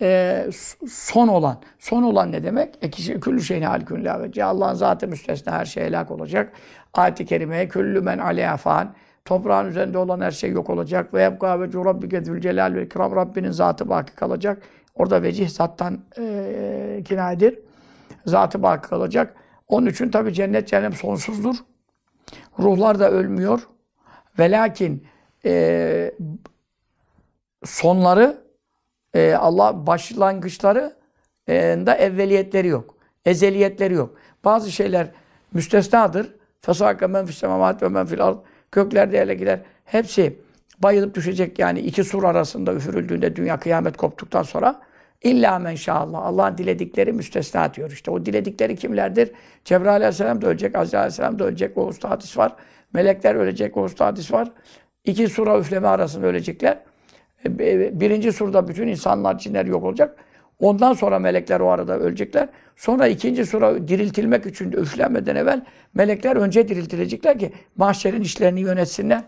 e, 0.00 0.46
son 0.88 1.28
olan. 1.28 1.60
Son 1.78 2.02
olan 2.02 2.32
ne 2.32 2.44
demek? 2.44 2.74
E 2.82 2.90
kişi 2.90 3.20
küllü 3.20 3.42
şeyin 3.42 3.62
halikün 3.62 4.04
la 4.04 4.28
Allah'ın 4.42 4.74
zatı 4.74 5.08
müstesna 5.08 5.52
her 5.52 5.64
şey 5.64 5.84
helak 5.84 6.10
olacak. 6.10 6.52
Ayet-i 6.94 7.26
kerimeye 7.26 7.68
küllü 7.68 8.00
men 8.00 8.18
aleyha 8.18 8.56
fan. 8.56 8.94
Toprağın 9.24 9.68
üzerinde 9.68 9.98
olan 9.98 10.20
her 10.20 10.30
şey 10.30 10.50
yok 10.50 10.70
olacak. 10.70 11.14
Ve 11.14 11.22
yebka 11.22 11.60
ve 11.60 11.66
rabbike 11.66 12.40
celal 12.40 12.74
ve 12.74 12.84
ikram. 12.84 13.16
Rabbinin 13.16 13.50
zatı 13.50 13.88
baki 13.88 14.14
kalacak. 14.14 14.62
Orada 14.94 15.22
vecih 15.22 15.48
zattan 15.48 16.00
e, 16.18 17.02
kinayedir. 17.04 17.58
Zatı 18.26 18.62
baki 18.62 18.88
kalacak. 18.88 19.34
Onun 19.68 19.86
için 19.86 20.10
tabi 20.10 20.34
cennet 20.34 20.68
cehennem 20.68 20.92
sonsuzdur. 20.92 21.56
Ruhlar 22.58 22.98
da 22.98 23.10
ölmüyor. 23.10 23.68
Ve 24.38 24.50
lakin 24.50 25.06
e, 25.44 26.14
sonları 27.64 28.45
e, 29.16 29.34
Allah 29.34 29.86
başlangıçları 29.86 30.92
e, 31.48 31.54
da 31.86 31.94
evveliyetleri 31.94 32.68
yok. 32.68 32.94
Ezeliyetleri 33.24 33.94
yok. 33.94 34.14
Bazı 34.44 34.72
şeyler 34.72 35.06
müstesnadır. 35.52 36.34
Fesâke 36.60 37.06
men 37.06 37.26
fis 37.26 37.38
semâvâti 37.38 37.84
ve 37.84 37.88
men 37.88 38.06
fil 38.06 38.24
ard. 38.24 38.38
Göklerde 38.72 39.18
ele 39.18 39.34
gider. 39.34 39.60
Hepsi 39.84 40.38
bayılıp 40.78 41.14
düşecek 41.14 41.58
yani 41.58 41.80
iki 41.80 42.04
sur 42.04 42.24
arasında 42.24 42.74
üfürüldüğünde 42.74 43.36
dünya 43.36 43.60
kıyamet 43.60 43.96
koptuktan 43.96 44.42
sonra 44.42 44.80
illa 45.22 45.58
men 45.58 45.74
şallah. 45.74 46.22
Allah'ın 46.22 46.58
diledikleri 46.58 47.12
müstesna 47.12 47.74
diyor. 47.74 47.90
İşte 47.90 48.10
o 48.10 48.26
diledikleri 48.26 48.76
kimlerdir? 48.76 49.32
Cebrail 49.64 49.96
aleyhisselam 49.96 50.42
da 50.42 50.46
ölecek, 50.46 50.76
Azrail 50.76 51.00
aleyhisselam 51.00 51.38
da 51.38 51.44
ölecek. 51.44 51.78
O 51.78 51.86
usta 51.86 52.10
hadis 52.10 52.38
var. 52.38 52.56
Melekler 52.92 53.34
ölecek. 53.34 53.76
O 53.76 53.82
usta 53.82 54.06
hadis 54.06 54.32
var. 54.32 54.48
İki 55.04 55.28
sura 55.28 55.58
üfleme 55.58 55.88
arasında 55.88 56.26
ölecekler. 56.26 56.78
Birinci 58.00 58.32
surda 58.32 58.68
bütün 58.68 58.88
insanlar, 58.88 59.38
cinler 59.38 59.66
yok 59.66 59.84
olacak. 59.84 60.16
Ondan 60.60 60.92
sonra 60.92 61.18
melekler 61.18 61.60
o 61.60 61.68
arada 61.68 61.98
ölecekler. 61.98 62.48
Sonra 62.76 63.06
ikinci 63.06 63.46
sura 63.46 63.88
diriltilmek 63.88 64.46
için 64.46 64.72
üflenmeden 64.72 65.36
evvel 65.36 65.64
melekler 65.94 66.36
önce 66.36 66.68
diriltilecekler 66.68 67.38
ki 67.38 67.52
mahşerin 67.76 68.22
işlerini 68.22 68.60
yönetsinler. 68.60 69.22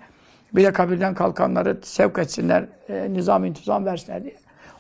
Bir 0.53 0.65
de 0.65 0.73
kabirden 0.73 1.15
kalkanları 1.15 1.79
sevk 1.83 2.19
etsinler, 2.19 2.65
e, 2.89 3.13
nizam 3.13 3.45
intizam 3.45 3.87
versinler 3.87 4.25
diye. 4.25 4.35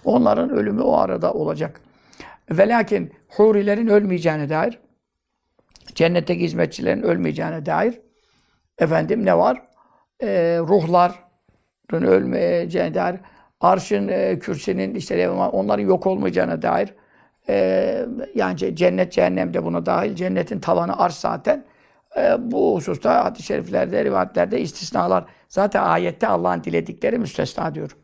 Onların 0.04 0.50
ölümü 0.50 0.82
o 0.82 0.96
arada 0.96 1.32
olacak. 1.32 1.80
Ve 2.50 2.68
lakin 2.68 3.12
hurilerin 3.28 3.88
ölmeyeceğine 3.88 4.48
dair, 4.48 4.78
cennetteki 5.94 6.44
hizmetçilerin 6.44 7.02
ölmeyeceğine 7.02 7.66
dair 7.66 8.00
efendim 8.78 9.24
ne 9.24 9.38
var? 9.38 9.62
E, 10.22 10.58
ruhların 10.58 11.27
ölmeyeceğine 11.92 12.94
dair 12.94 13.16
arşın, 13.60 14.08
e, 14.08 14.38
kürsinin, 14.38 14.94
işte 14.94 15.30
onların 15.30 15.84
yok 15.84 16.06
olmayacağına 16.06 16.62
dair 16.62 16.94
e, 17.48 18.06
yani 18.34 18.76
cennet, 18.76 19.12
cehennem 19.12 19.54
de 19.54 19.64
buna 19.64 19.86
dahil. 19.86 20.14
Cennetin 20.14 20.60
tavanı 20.60 20.98
arş 20.98 21.14
zaten. 21.14 21.64
E, 22.16 22.52
bu 22.52 22.76
hususta 22.76 23.24
hadis-i 23.24 23.46
şeriflerde, 23.46 24.04
rivayetlerde 24.04 24.60
istisnalar. 24.60 25.24
Zaten 25.48 25.82
ayette 25.82 26.26
Allah'ın 26.26 26.64
diledikleri 26.64 27.18
müstesna 27.18 27.74
diyor. 27.74 27.96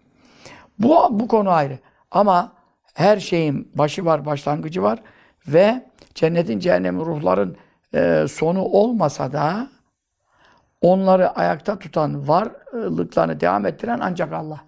Bu, 0.79 1.09
bu 1.11 1.29
konu 1.29 1.51
ayrı. 1.51 1.79
Ama 2.11 2.53
her 2.94 3.20
şeyin 3.20 3.73
başı 3.75 4.05
var, 4.05 4.27
başlangıcı 4.27 4.83
var. 4.83 4.99
Ve 5.49 5.85
cennetin, 6.14 6.59
cehennemin, 6.59 7.05
ruhların 7.05 7.57
e, 7.94 8.27
sonu 8.31 8.62
olmasa 8.62 9.33
da 9.33 9.68
onları 10.81 11.31
ayakta 11.31 11.79
tutan, 11.79 12.29
varlıklarını 12.74 13.40
devam 13.40 13.66
ettiren 13.66 13.98
ancak 14.02 14.32
Allah. 14.32 14.60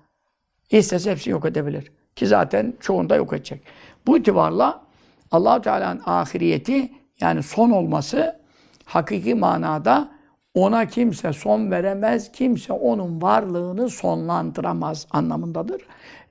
İstese 0.71 1.11
hepsini 1.11 1.33
yok 1.33 1.45
edebilir. 1.45 1.93
Ki 2.17 2.27
zaten 2.27 2.75
çoğunda 2.81 3.17
yok 3.17 3.33
edecek. 3.33 3.63
Bu 4.07 4.19
itibarla 4.19 4.83
allah 5.31 5.61
Teala'nın 5.61 6.03
ahiriyeti 6.07 6.93
yani 7.21 7.43
son 7.43 7.71
olması 7.71 8.41
hakiki 8.85 9.35
manada 9.35 10.09
ona 10.55 10.87
kimse 10.87 11.33
son 11.33 11.71
veremez, 11.71 12.33
kimse 12.33 12.73
onun 12.73 13.23
varlığını 13.23 13.91
sonlandıramaz 13.91 15.07
anlamındadır. 15.11 15.83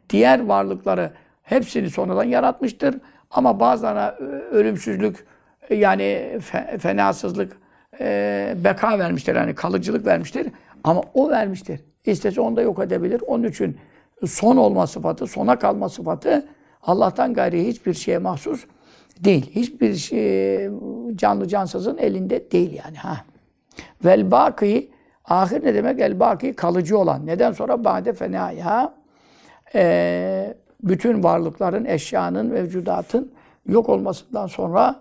Diğer 0.09 0.45
varlıkları 0.45 1.11
hepsini 1.43 1.89
sonradan 1.89 2.23
yaratmıştır. 2.23 2.95
Ama 3.31 3.59
bazılarına 3.59 4.15
ölümsüzlük 4.51 5.25
yani 5.69 6.39
fenasızlık, 6.79 7.57
e, 7.99 8.55
beka 8.63 8.99
vermiştir. 8.99 9.35
Yani 9.35 9.55
kalıcılık 9.55 10.05
vermiştir. 10.05 10.47
Ama 10.85 11.01
o 11.13 11.29
vermiştir. 11.29 11.81
İstese 12.05 12.41
onu 12.41 12.55
da 12.55 12.61
yok 12.61 12.79
edebilir. 12.79 13.21
Onun 13.27 13.43
için 13.43 13.77
son 14.27 14.57
olma 14.57 14.87
sıfatı, 14.87 15.27
sona 15.27 15.59
kalma 15.59 15.89
sıfatı 15.89 16.47
Allah'tan 16.83 17.33
gayri 17.33 17.67
hiçbir 17.67 17.93
şeye 17.93 18.17
mahsus 18.17 18.65
değil. 19.19 19.51
Hiçbir 19.55 19.95
şey, 19.95 20.69
canlı 21.15 21.47
cansızın 21.47 21.97
elinde 21.97 22.51
değil 22.51 22.81
yani. 22.85 22.97
Ha. 22.97 23.17
Vel 24.05 24.31
baki 24.31 24.91
ahir 25.25 25.63
ne 25.63 25.73
demek? 25.73 25.99
El 25.99 26.19
baki 26.19 26.53
kalıcı 26.53 26.97
olan. 26.97 27.25
Neden 27.25 27.51
sonra 27.51 27.83
bade 27.83 28.13
fenaya 28.13 28.93
e, 29.75 30.53
bütün 30.83 31.23
varlıkların, 31.23 31.85
eşyanın, 31.85 32.45
mevcudatın 32.45 33.31
yok 33.67 33.89
olmasından 33.89 34.47
sonra 34.47 34.95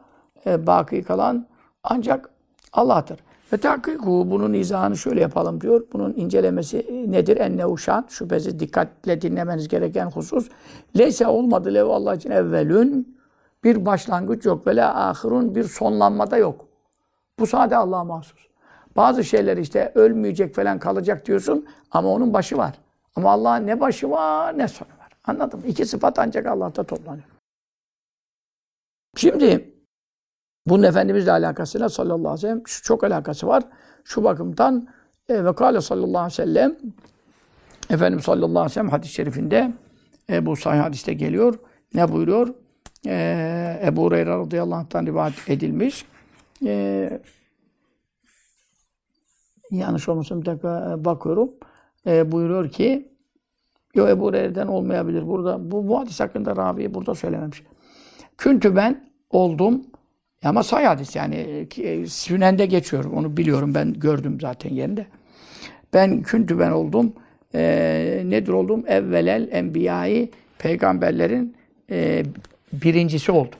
e, 0.47 0.67
baki 0.67 1.03
kalan 1.03 1.47
ancak 1.83 2.31
Allah'tır. 2.73 3.19
Ve 3.55 3.59
tahkiku 3.59 4.31
bunun 4.31 4.53
izahını 4.53 4.97
şöyle 4.97 5.21
yapalım 5.21 5.61
diyor. 5.61 5.87
Bunun 5.93 6.15
incelemesi 6.17 7.05
nedir? 7.09 7.37
Enne 7.37 7.67
uşan. 7.67 8.07
Şüphesiz 8.09 8.61
dikkatle 8.61 9.21
dinlemeniz 9.21 9.69
gereken 9.69 10.07
husus. 10.07 10.49
Leyse 10.99 11.27
olmadı 11.27 11.75
lev 11.75 11.87
Allah 11.87 12.15
için 12.15 12.31
evvelün. 12.31 13.19
Bir 13.65 13.87
başlangıç 13.87 14.45
yok. 14.45 14.67
Ve 14.67 14.77
la 14.77 15.09
ahirun 15.09 15.55
bir 15.55 15.65
sonlanmada 15.65 16.37
yok. 16.37 16.69
Bu 17.39 17.47
sadece 17.47 17.77
Allah'a 17.77 18.05
mahsus. 18.05 18.47
Bazı 18.97 19.25
şeyler 19.25 19.57
işte 19.57 19.93
ölmeyecek 19.95 20.55
falan 20.55 20.79
kalacak 20.79 21.27
diyorsun 21.27 21.67
ama 21.91 22.09
onun 22.09 22.33
başı 22.33 22.57
var. 22.57 22.75
Ama 23.17 23.31
Allah'ın 23.31 23.67
ne 23.67 23.81
başı 23.81 24.11
var 24.11 24.59
ne 24.59 24.69
sonu 24.69 24.89
var. 24.89 25.11
Anladın 25.25 25.61
mı? 25.61 25.67
İki 25.67 25.87
sıfat 25.87 26.19
ancak 26.19 26.47
Allah'ta 26.47 26.85
toplanıyor. 26.85 27.29
Şimdi 29.17 29.74
bunun 30.67 30.83
Efendimizle 30.83 31.33
alakasıyla 31.33 31.89
sallallahu 31.89 32.29
aleyhi 32.29 32.35
ve 32.35 32.41
sellem 32.41 32.63
şu 32.67 32.83
çok 32.83 33.05
alakası 33.05 33.47
var. 33.47 33.63
Şu 34.05 34.25
bakımdan 34.25 34.89
e, 35.29 35.45
ve 35.45 35.55
kâle 35.55 35.81
sallallahu 35.81 36.19
aleyhi 36.19 36.33
ve 36.33 36.45
sellem 36.45 36.77
Efendimiz 37.91 38.25
sallallahu 38.25 38.59
aleyhi 38.59 38.71
ve 38.71 38.75
sellem 38.75 38.89
hadis-i 38.89 39.13
şerifinde 39.13 39.73
e, 40.31 40.47
bu 40.47 40.57
sahih 40.57 40.81
hadiste 40.81 41.15
geliyor. 41.15 41.59
Ne 41.95 42.13
buyuruyor? 42.13 42.55
E, 43.07 43.81
Ebu 43.85 44.03
Hureyre 44.03 44.31
radıyallahu 44.31 44.79
anh'tan 44.79 45.07
rivayet 45.07 45.51
edilmiş. 45.51 46.07
E, 46.67 47.21
yanlış 49.71 50.09
olmasın 50.09 50.41
bir 50.41 50.47
dakika 50.47 50.93
e, 50.93 51.05
bakıyorum. 51.05 51.51
E, 52.07 52.33
buyuruyor 52.33 52.71
ki 52.71 53.15
Yok 53.95 54.09
Ebu 54.09 54.25
Hureyre'den 54.25 54.67
olmayabilir. 54.67 55.27
Burada 55.27 55.71
bu, 55.71 55.89
bu 55.89 56.01
hadis 56.01 56.21
hakkında 56.21 56.57
Rabi 56.57 56.95
burada 56.95 57.15
söylememiş. 57.15 57.63
Küntü 58.39 58.77
ben 58.77 59.11
oldum 59.31 59.83
Ama 60.45 60.63
say 60.63 60.85
hadis 60.85 61.17
yani 61.17 61.67
e, 61.79 62.07
Sünen'de 62.07 62.67
geçiyor. 62.67 63.05
Onu 63.05 63.37
biliyorum 63.37 63.75
ben 63.75 63.93
gördüm 63.93 64.39
zaten 64.41 64.75
yerinde. 64.75 65.07
Ben 65.95 66.23
küntü 66.23 66.59
ben 66.59 66.71
oldum. 66.71 67.13
E, 67.55 68.23
nedir 68.25 68.53
oldum? 68.53 68.85
Evvelel 68.87 69.49
enbiyayı 69.53 70.29
peygamberlerin 70.59 71.57
e, 71.91 72.23
birincisi 72.73 73.33
oldum. 73.33 73.59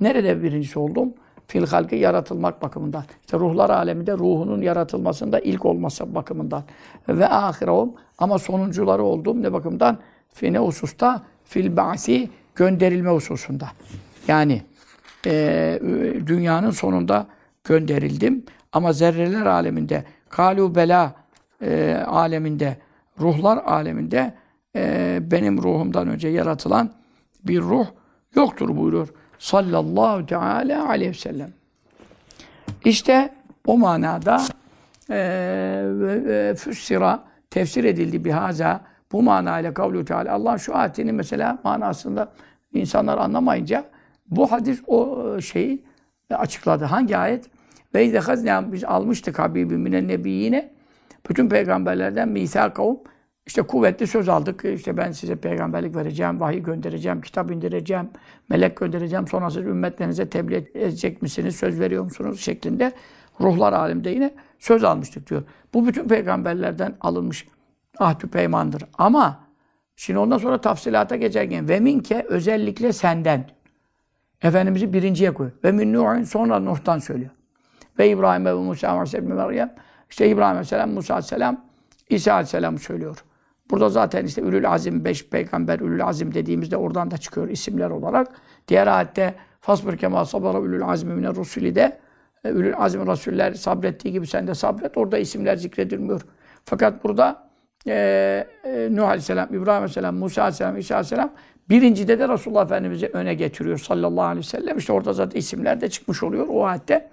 Nerede 0.00 0.42
birincisi 0.42 0.78
oldum? 0.78 1.14
Fil 1.46 1.66
halkı 1.66 1.94
yaratılmak 1.94 2.62
bakımından. 2.62 3.04
İşte 3.20 3.38
ruhlar 3.38 3.70
aleminde 3.70 4.12
ruhunun 4.12 4.62
yaratılmasında 4.62 5.40
ilk 5.40 5.64
olması 5.64 6.14
bakımından. 6.14 6.64
Ve 7.08 7.28
ahirehum 7.28 7.92
ama 8.18 8.38
sonuncuları 8.38 9.02
oldum 9.02 9.42
ne 9.42 9.52
bakımdan? 9.52 9.98
Fine 10.32 10.58
hususta 10.58 11.22
fil 11.44 11.76
ba'si 11.76 12.30
gönderilme 12.54 13.10
hususunda. 13.10 13.68
Yani 14.28 14.62
e, 15.26 15.80
dünyanın 16.26 16.70
sonunda 16.70 17.26
gönderildim. 17.64 18.44
Ama 18.72 18.92
zerreler 18.92 19.46
aleminde, 19.46 20.04
kalu 20.28 20.74
bela 20.74 21.14
e, 21.62 21.94
aleminde, 22.06 22.76
ruhlar 23.20 23.58
aleminde 23.66 24.34
e, 24.76 25.18
benim 25.30 25.62
ruhumdan 25.62 26.08
önce 26.08 26.28
yaratılan 26.28 26.90
bir 27.44 27.60
ruh 27.60 27.86
yoktur 28.34 28.76
buyuruyor. 28.76 29.08
Sallallahu 29.38 30.26
teala 30.26 30.88
aleyhi 30.88 31.10
ve 31.10 31.14
sellem. 31.14 31.50
İşte 32.84 33.30
o 33.66 33.78
manada 33.78 34.42
e, 35.10 36.54
füssira 36.58 37.24
tefsir 37.50 37.84
edildi 37.84 38.24
bihaza 38.24 38.80
bu 39.12 39.22
manayla 39.22 39.74
kavlu 39.74 40.04
teala 40.04 40.32
Allah 40.32 40.58
şu 40.58 40.76
ayetinin 40.76 41.14
mesela 41.14 41.58
manasında 41.64 42.32
insanlar 42.72 43.18
anlamayınca 43.18 43.84
bu 44.30 44.52
hadis 44.52 44.82
o 44.86 45.40
şeyi 45.40 45.84
açıkladı. 46.30 46.84
Hangi 46.84 47.16
ayet? 47.16 47.50
Ve 47.94 48.04
izde 48.04 48.72
biz 48.72 48.84
almıştık 48.84 49.38
Habibim 49.38 49.80
minen 49.80 50.08
nebiyyine 50.08 50.70
bütün 51.28 51.48
peygamberlerden 51.48 52.28
misakavum 52.28 52.98
işte 53.46 53.62
kuvvetli 53.62 54.06
söz 54.06 54.28
aldık. 54.28 54.64
İşte 54.64 54.96
ben 54.96 55.12
size 55.12 55.36
peygamberlik 55.36 55.96
vereceğim, 55.96 56.40
vahiy 56.40 56.62
göndereceğim, 56.62 57.20
kitap 57.20 57.50
indireceğim, 57.50 58.10
melek 58.48 58.76
göndereceğim. 58.76 59.28
Sonra 59.28 59.50
siz 59.50 59.62
ümmetlerinize 59.62 60.28
tebliğ 60.28 60.70
edecek 60.74 61.22
misiniz, 61.22 61.56
söz 61.56 61.80
veriyor 61.80 62.04
musunuz 62.04 62.40
şeklinde 62.40 62.92
ruhlar 63.40 63.72
alemde 63.72 64.10
yine 64.10 64.34
söz 64.58 64.84
almıştık 64.84 65.30
diyor. 65.30 65.42
Bu 65.74 65.86
bütün 65.86 66.08
peygamberlerden 66.08 66.94
alınmış 67.00 67.48
ahdü 67.98 68.28
peymandır. 68.28 68.82
Ama 68.98 69.40
şimdi 69.96 70.18
ondan 70.18 70.38
sonra 70.38 70.60
tafsilata 70.60 71.16
geçerken 71.16 71.68
ve 71.68 71.80
minke 71.80 72.26
özellikle 72.28 72.92
senden. 72.92 73.53
Efendimiz'i 74.42 74.92
birinciye 74.92 75.34
koy. 75.34 75.50
Ve 75.64 75.72
min 75.72 75.92
Nuh'un 75.92 76.22
sonra 76.22 76.58
Nuh'tan 76.58 76.98
söylüyor. 76.98 77.30
Ve 77.98 78.08
İbrahim 78.08 78.44
ve 78.44 78.52
Musa 78.54 79.04
ve 79.14 79.20
Meryem. 79.20 79.74
İşte 80.10 80.28
İbrahim 80.28 80.50
Aleyhisselam, 80.50 80.90
Musa 80.90 81.14
Aleyhisselam, 81.14 81.64
İsa 82.08 82.32
Aleyhisselam 82.32 82.78
söylüyor. 82.78 83.24
Burada 83.70 83.88
zaten 83.88 84.24
işte 84.24 84.42
Ülül 84.42 84.70
Azim, 84.70 85.04
beş 85.04 85.28
peygamber 85.28 85.80
Ülül 85.80 86.04
Azim 86.04 86.34
dediğimizde 86.34 86.76
oradan 86.76 87.10
da 87.10 87.18
çıkıyor 87.18 87.48
isimler 87.48 87.90
olarak. 87.90 88.28
Diğer 88.68 88.86
ayette 88.86 89.34
Fasbir 89.60 89.96
kema 89.96 90.24
sabara 90.24 90.58
Ülül 90.58 90.84
Azmi 90.84 91.14
mine 91.14 91.28
Rusuli 91.28 91.74
de 91.74 91.98
e, 92.44 92.48
Ülül 92.48 92.74
Azim 92.76 93.06
Rasuller 93.06 93.52
sabrettiği 93.54 94.12
gibi 94.12 94.26
sen 94.26 94.46
de 94.46 94.54
sabret. 94.54 94.96
Orada 94.96 95.18
isimler 95.18 95.56
zikredilmiyor. 95.56 96.22
Fakat 96.64 97.04
burada 97.04 97.43
e, 97.86 98.46
e, 98.64 98.88
Nuh 98.90 99.08
Aleyhisselam, 99.08 99.48
İbrahim 99.54 99.70
Aleyhisselam, 99.70 100.16
Musa 100.16 100.42
Aleyhisselam, 100.42 100.76
İsa 100.76 100.94
Aleyhisselam 100.94 101.30
birincide 101.70 102.18
de 102.18 102.28
Resulullah 102.28 102.64
Efendimiz'i 102.64 103.06
öne 103.06 103.34
getiriyor 103.34 103.78
sallallahu 103.78 104.24
aleyhi 104.24 104.46
ve 104.46 104.50
sellem. 104.50 104.78
İşte 104.78 104.92
orada 104.92 105.12
zaten 105.12 105.38
isimler 105.38 105.80
de 105.80 105.90
çıkmış 105.90 106.22
oluyor 106.22 106.46
o 106.50 106.64
ayette. 106.64 107.08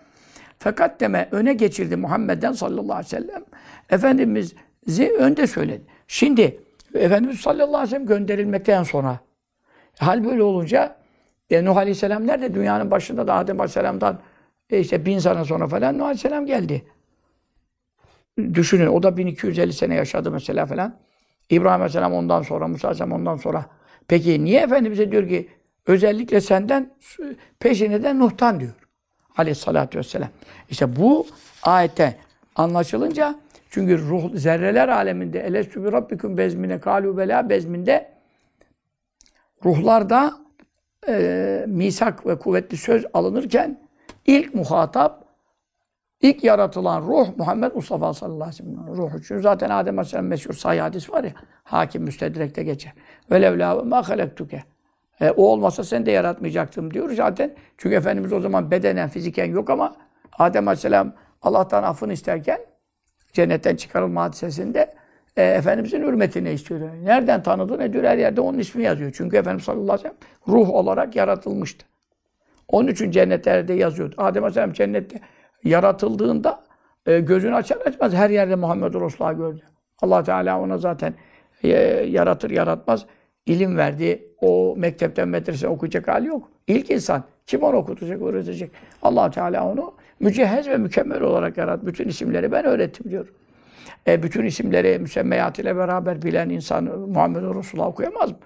Fakat 0.60 1.00
deme 1.02 1.28
öne 1.32 1.54
geçirdi 1.54 1.96
Muhammed'den 1.96 2.52
sallallahu 2.52 2.94
aleyhi 2.94 3.06
ve 3.06 3.10
sellem. 3.10 3.44
Efendimiz'i 3.90 5.12
önde 5.20 5.48
söyledi. 5.48 5.82
Şimdi 6.08 6.60
Efendimiz 6.94 7.40
sallallahu 7.40 7.78
aleyhi 7.78 7.84
ve 7.84 7.90
sellem 7.90 8.06
gönderilmekten 8.06 8.84
sonra 8.84 9.20
hal 10.00 10.26
böyle 10.26 10.44
olunca 10.44 10.96
e, 11.50 11.66
Nuh 11.66 11.78
Aleyhisselam 11.78 12.28
nerede? 12.28 12.54
Dünyanın 12.54 12.92
başında 12.92 13.28
da 13.28 13.34
Adem 13.34 13.60
Aleyhisselam'dan 13.60 14.20
e, 14.70 14.80
işte 14.80 15.06
bin 15.06 15.20
sene 15.20 15.46
sonra 15.46 15.68
falan 15.68 15.98
Nuh 15.98 16.04
Aleyhisselam 16.04 16.46
geldi. 16.46 16.86
Düşünün 18.38 18.88
o 18.88 19.04
da 19.04 19.18
1250 19.18 19.74
sene 19.74 19.96
yaşadı 19.96 20.32
mesela 20.32 20.66
falan. 20.66 20.96
İbrahim 21.50 21.82
Aleyhisselam 21.82 22.14
ondan 22.14 22.42
sonra, 22.42 22.68
Musa 22.68 22.88
Aleyhisselam 22.88 23.12
ondan 23.12 23.36
sonra. 23.36 23.66
Peki 24.08 24.44
niye 24.44 24.62
Efendimiz'e 24.62 25.12
diyor 25.12 25.28
ki 25.30 25.50
özellikle 25.88 26.42
senden 26.42 26.94
peşine 27.60 28.04
de 28.04 28.20
Nuh'tan 28.20 28.60
diyor. 28.60 28.72
Aleyhissalatü 29.38 29.98
vesselam. 29.98 30.30
İşte 30.70 30.96
bu 30.96 31.28
ayette 31.64 32.16
anlaşılınca 32.56 33.36
çünkü 33.70 34.00
ruh 34.00 34.36
zerreler 34.36 34.90
aleminde 34.90 35.40
elestü 35.40 35.84
bi 35.84 35.92
rabbikum 35.92 36.38
bezmine 36.38 36.80
kalu 36.80 37.18
bela 37.18 37.50
bezminde 37.50 38.12
ruhlarda 39.66 40.34
e, 41.08 41.66
misak 41.68 42.26
ve 42.26 42.40
kuvvetli 42.40 42.78
söz 42.78 43.06
alınırken 43.14 43.80
ilk 44.26 44.56
muhatap 44.56 45.26
ilk 46.22 46.44
yaratılan 46.44 47.02
ruh 47.02 47.28
Muhammed 47.38 47.76
Mustafa 47.76 48.14
sallallahu 48.14 48.44
aleyhi 48.44 48.64
ve 48.64 48.64
sellem 48.64 48.98
ruhu. 48.98 49.22
Çünkü 49.24 49.42
zaten 49.42 49.70
Adem 49.70 50.00
Aleyhisselam 50.00 50.26
meşhur 50.26 50.54
sahih 50.54 50.82
hadis 50.82 51.10
var 51.10 51.24
ya 51.24 51.32
hakim 51.64 52.04
müstedrekte 52.04 52.64
geçer. 52.64 52.94
Ve 53.32 53.42
levla 53.42 53.76
ma 53.76 54.10
halektuke. 54.10 54.64
E, 55.22 55.30
o 55.30 55.44
olmasa 55.44 55.84
sen 55.84 56.06
de 56.06 56.12
yaratmayacaktım 56.12 56.94
diyor 56.94 57.12
zaten. 57.12 57.52
Çünkü 57.78 57.96
Efendimiz 57.96 58.34
o 58.34 58.40
zaman 58.40 58.72
bedenen, 58.72 59.10
fiziken 59.10 59.46
yok 59.46 59.70
ama 59.70 59.96
Adem 60.40 60.68
Aleyhisselam 60.68 61.14
Allah'tan 61.42 61.84
affını 61.84 62.14
isterken 62.14 62.60
cennetten 63.34 63.76
çıkarılma 63.76 64.24
hadisesinde 64.24 64.94
e, 65.38 65.44
Efendimizin 65.44 66.02
hürmetini 66.02 66.52
istiyor. 66.52 66.80
Nereden 67.04 67.44
tanıdı 67.44 67.80
ne 67.80 67.94
diyor? 67.94 68.04
Her 68.04 68.18
yerde 68.18 68.42
onun 68.42 68.60
ismi 68.60 68.84
yazıyor. 68.84 69.12
Çünkü 69.16 69.38
Efendimiz 69.38 69.64
sallallahu 69.64 69.94
aleyhi 69.94 70.10
ve 70.10 70.14
sellem 70.48 70.58
ruh 70.60 70.70
olarak 70.70 71.16
yaratılmıştı. 71.16 71.86
Onun 72.68 72.88
için 72.88 73.12
cennetlerde 73.12 73.74
yazıyordu. 73.74 74.16
Adem 74.18 74.44
Aleyhisselam 74.44 74.74
cennette 74.74 75.20
yaratıldığında 75.64 76.64
e, 77.06 77.20
gözünü 77.20 77.56
açar 77.56 77.78
açmaz 77.78 78.14
her 78.14 78.30
yerde 78.30 78.56
Muhammed 78.56 78.94
Resulullah 78.94 79.38
gördü. 79.38 79.62
allah 80.02 80.24
Teala 80.24 80.62
ona 80.62 80.78
zaten 80.78 81.14
e, 81.64 81.70
yaratır 82.10 82.50
yaratmaz 82.50 83.06
ilim 83.46 83.78
verdi. 83.78 84.28
O 84.42 84.76
mektepten 84.78 85.28
medrese 85.28 85.68
okuyacak 85.68 86.08
hali 86.08 86.28
yok. 86.28 86.50
İlk 86.68 86.92
insan. 86.92 87.24
Kim 87.48 87.64
onu 87.64 87.76
okutacak, 87.76 88.22
öğretecek? 88.22 88.72
allah 89.02 89.32
Teala 89.32 89.72
onu 89.72 89.94
mücehhez 90.20 90.68
ve 90.68 90.78
mükemmel 90.78 91.22
olarak 91.22 91.58
yarattı. 91.58 91.88
Bütün 91.88 92.08
isimleri 92.08 92.52
ben 92.52 92.66
öğrettim 92.66 93.12
diyor. 93.12 93.28
E, 94.08 94.24
bütün 94.24 94.46
isimleri 94.46 95.00
müsemmeyat 95.00 95.60
ile 95.60 95.76
beraber 95.76 96.22
bilen 96.22 96.50
insan 96.50 96.84
Muhammed 96.84 97.42
Resulullah 97.42 97.88
okuyamaz 97.88 98.30
mı? 98.30 98.38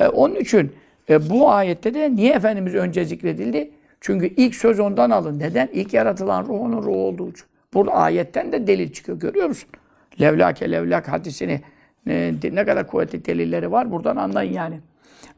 E, 0.00 0.08
onun 0.08 0.34
için 0.34 0.72
e, 1.10 1.30
bu 1.30 1.50
ayette 1.50 1.94
de 1.94 2.16
niye 2.16 2.34
Efendimiz 2.34 2.74
önce 2.74 3.04
zikredildi? 3.04 3.70
Çünkü 4.00 4.26
ilk 4.26 4.54
söz 4.54 4.80
ondan 4.80 5.10
alın. 5.10 5.38
Neden? 5.38 5.68
İlk 5.72 5.94
yaratılan 5.94 6.44
ruh 6.44 6.60
onun 6.60 6.82
ruhu 6.82 7.06
olduğu 7.06 7.30
için. 7.30 7.44
Burada 7.74 7.92
ayetten 7.92 8.52
de 8.52 8.66
delil 8.66 8.92
çıkıyor. 8.92 9.20
Görüyor 9.20 9.48
musun? 9.48 9.70
Levlake 10.20 10.70
levlak 10.70 11.08
hadisini 11.08 11.60
ne, 12.06 12.34
ne 12.52 12.64
kadar 12.64 12.86
kuvvetli 12.86 13.24
delilleri 13.24 13.72
var. 13.72 13.92
Buradan 13.92 14.16
anlayın 14.16 14.52
yani. 14.52 14.80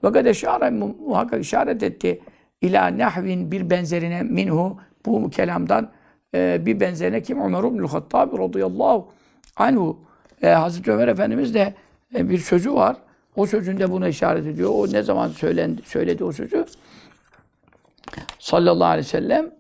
Fakat 0.03 0.27
eşare 0.27 0.71
muhakkak 0.71 1.41
işaret 1.41 1.83
etti. 1.83 2.21
İlâ 2.61 2.87
nehvin 2.87 3.53
bir 3.53 3.71
benzerine 3.71 4.23
minhu 4.23 4.77
bu 5.07 5.31
kelamdan 5.31 5.91
e, 6.35 6.67
bir 6.67 6.81
benzerine 6.81 7.23
kim? 7.23 7.41
Ömer 7.41 7.59
ibn 7.59 7.85
Hattab 7.85 8.39
radıyallahu 8.39 9.09
anhu. 9.57 9.99
E, 10.43 10.49
Hazreti 10.49 10.93
Ömer 10.93 11.09
Efendimiz 11.09 11.55
de 11.55 11.75
e, 12.15 12.31
bir 12.31 12.39
sözü 12.39 12.75
var. 12.75 12.97
O 13.37 13.47
sözünde 13.47 13.91
buna 13.91 14.09
işaret 14.09 14.47
ediyor. 14.47 14.71
O 14.73 14.93
ne 14.93 15.03
zaman 15.03 15.29
söylendi, 15.29 15.83
söyledi 15.85 16.25
o 16.25 16.33
sözü? 16.33 16.65
Sallallahu 18.39 18.89
aleyhi 18.89 19.07
ve 19.07 19.11
sellem. 19.11 19.51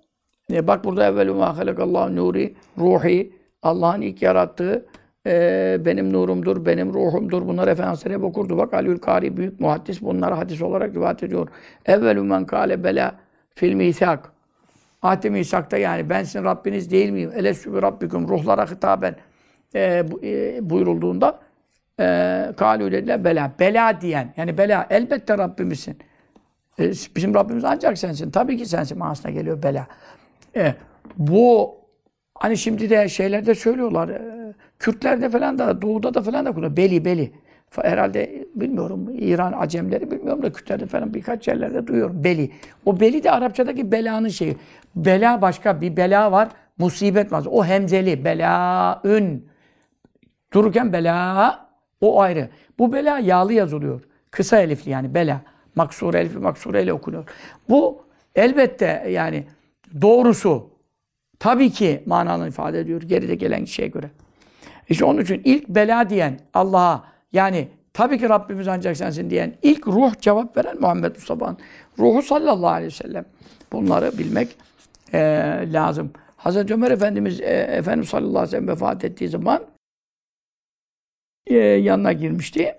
E, 0.52 0.66
bak 0.66 0.84
burada 0.84 1.06
evvelu 1.06 1.34
ma 1.34 1.58
halakallahu 1.58 2.16
nuri 2.16 2.54
ruhi 2.78 3.32
Allah'ın 3.62 4.00
ilk 4.00 4.22
yarattığı 4.22 4.86
e, 5.26 5.76
benim 5.84 6.12
nurumdur, 6.12 6.66
benim 6.66 6.94
ruhumdur. 6.94 7.46
Bunlar 7.46 7.66
referansları 7.66 8.14
hep 8.14 8.24
okurdu. 8.24 8.58
Bak 8.58 8.74
Aliül 8.74 8.98
Kari 8.98 9.36
büyük 9.36 9.60
muhaddis 9.60 10.02
bunları 10.02 10.34
hadis 10.34 10.62
olarak 10.62 10.94
rivayet 10.94 11.22
ediyor. 11.22 11.48
Evvelü 11.86 12.22
men 12.22 12.46
kâle 12.46 12.84
bela 12.84 13.14
fil 13.54 13.74
misak. 13.74 14.32
Ahd-i 15.02 15.30
misakta 15.30 15.76
yani 15.76 16.10
ben 16.10 16.22
sizin 16.24 16.44
Rabbiniz 16.44 16.90
değil 16.90 17.10
miyim? 17.10 17.32
Elesü 17.36 17.74
bi 17.74 17.82
rabbikum 17.82 18.28
ruhlara 18.28 18.70
hitaben 18.70 19.16
e, 19.74 20.04
e, 20.22 20.58
buyurulduğunda 20.70 21.38
e, 22.00 22.04
kâlû 22.56 22.92
dediler 22.92 23.24
bela. 23.24 23.52
Bela 23.60 24.00
diyen 24.00 24.34
yani 24.36 24.58
bela 24.58 24.86
elbette 24.90 25.38
Rabbimizsin. 25.38 25.98
E, 26.80 26.92
bizim 27.16 27.34
Rabbimiz 27.34 27.64
ancak 27.64 27.98
sensin. 27.98 28.30
Tabii 28.30 28.56
ki 28.56 28.66
sensin 28.66 28.98
manasına 28.98 29.30
geliyor 29.30 29.62
bela. 29.62 29.86
E, 30.56 30.74
bu 31.16 31.74
hani 32.34 32.56
şimdi 32.56 32.90
de 32.90 33.08
şeylerde 33.08 33.54
söylüyorlar. 33.54 34.08
E, 34.08 34.40
Kürtlerde 34.78 35.28
falan 35.28 35.58
da 35.58 35.82
doğuda 35.82 36.14
da 36.14 36.22
falan 36.22 36.46
da 36.46 36.52
kullanıyor. 36.52 36.76
Beli 36.76 37.04
beli. 37.04 37.32
Herhalde 37.82 38.46
bilmiyorum 38.54 39.08
İran 39.18 39.54
Acemleri 39.56 40.10
bilmiyorum 40.10 40.42
da 40.42 40.52
Kürtlerde 40.52 40.86
falan 40.86 41.14
birkaç 41.14 41.48
yerlerde 41.48 41.86
duyuyorum. 41.86 42.24
Beli. 42.24 42.50
O 42.86 43.00
beli 43.00 43.24
de 43.24 43.30
Arapçadaki 43.30 43.92
belanın 43.92 44.28
şeyi. 44.28 44.56
Bela 44.96 45.42
başka 45.42 45.80
bir 45.80 45.96
bela 45.96 46.32
var. 46.32 46.48
Musibet 46.78 47.32
var. 47.32 47.44
O 47.50 47.64
hemzeli. 47.64 48.24
Belaün. 48.24 49.48
Dururken 50.52 50.92
bela 50.92 51.66
o 52.00 52.20
ayrı. 52.20 52.48
Bu 52.78 52.92
bela 52.92 53.18
yağlı 53.18 53.52
yazılıyor. 53.52 54.02
Kısa 54.30 54.60
elifli 54.60 54.90
yani 54.90 55.14
bela. 55.14 55.40
Maksur 55.74 56.14
elifli 56.14 56.38
maksur 56.38 56.74
ile 56.74 56.92
okunuyor. 56.92 57.24
Bu 57.68 58.02
elbette 58.34 59.06
yani 59.10 59.46
doğrusu 60.02 60.70
tabii 61.38 61.70
ki 61.70 62.02
mananı 62.06 62.48
ifade 62.48 62.80
ediyor 62.80 63.02
geride 63.02 63.34
gelen 63.34 63.64
şeye 63.64 63.88
göre. 63.88 64.10
İşte 64.88 65.04
onun 65.04 65.20
için 65.20 65.42
ilk 65.44 65.68
bela 65.68 66.10
diyen 66.10 66.40
Allah'a 66.54 67.04
yani 67.32 67.68
tabii 67.92 68.18
ki 68.18 68.28
Rabbimiz 68.28 68.68
ancak 68.68 68.96
sensin 68.96 69.30
diyen 69.30 69.54
ilk 69.62 69.86
ruh 69.86 70.20
cevap 70.20 70.56
veren 70.56 70.80
Muhammed 70.80 71.14
Mustafa'nın 71.16 71.58
ruhu 71.98 72.22
sallallahu 72.22 72.68
aleyhi 72.68 72.92
ve 72.92 72.96
sellem. 72.96 73.24
Bunları 73.72 74.18
bilmek 74.18 74.48
eee, 75.14 75.72
lazım. 75.72 76.12
Hazreti 76.36 76.74
Ömer 76.74 76.90
Efendimiz 76.90 77.40
e, 77.40 77.44
Efendimiz 77.70 78.08
sallallahu 78.08 78.38
aleyhi 78.38 78.46
ve 78.46 78.50
sellem 78.50 78.68
vefat 78.68 79.04
ettiği 79.04 79.28
zaman 79.28 79.62
e, 81.46 81.56
yanına 81.56 82.12
girmişti. 82.12 82.74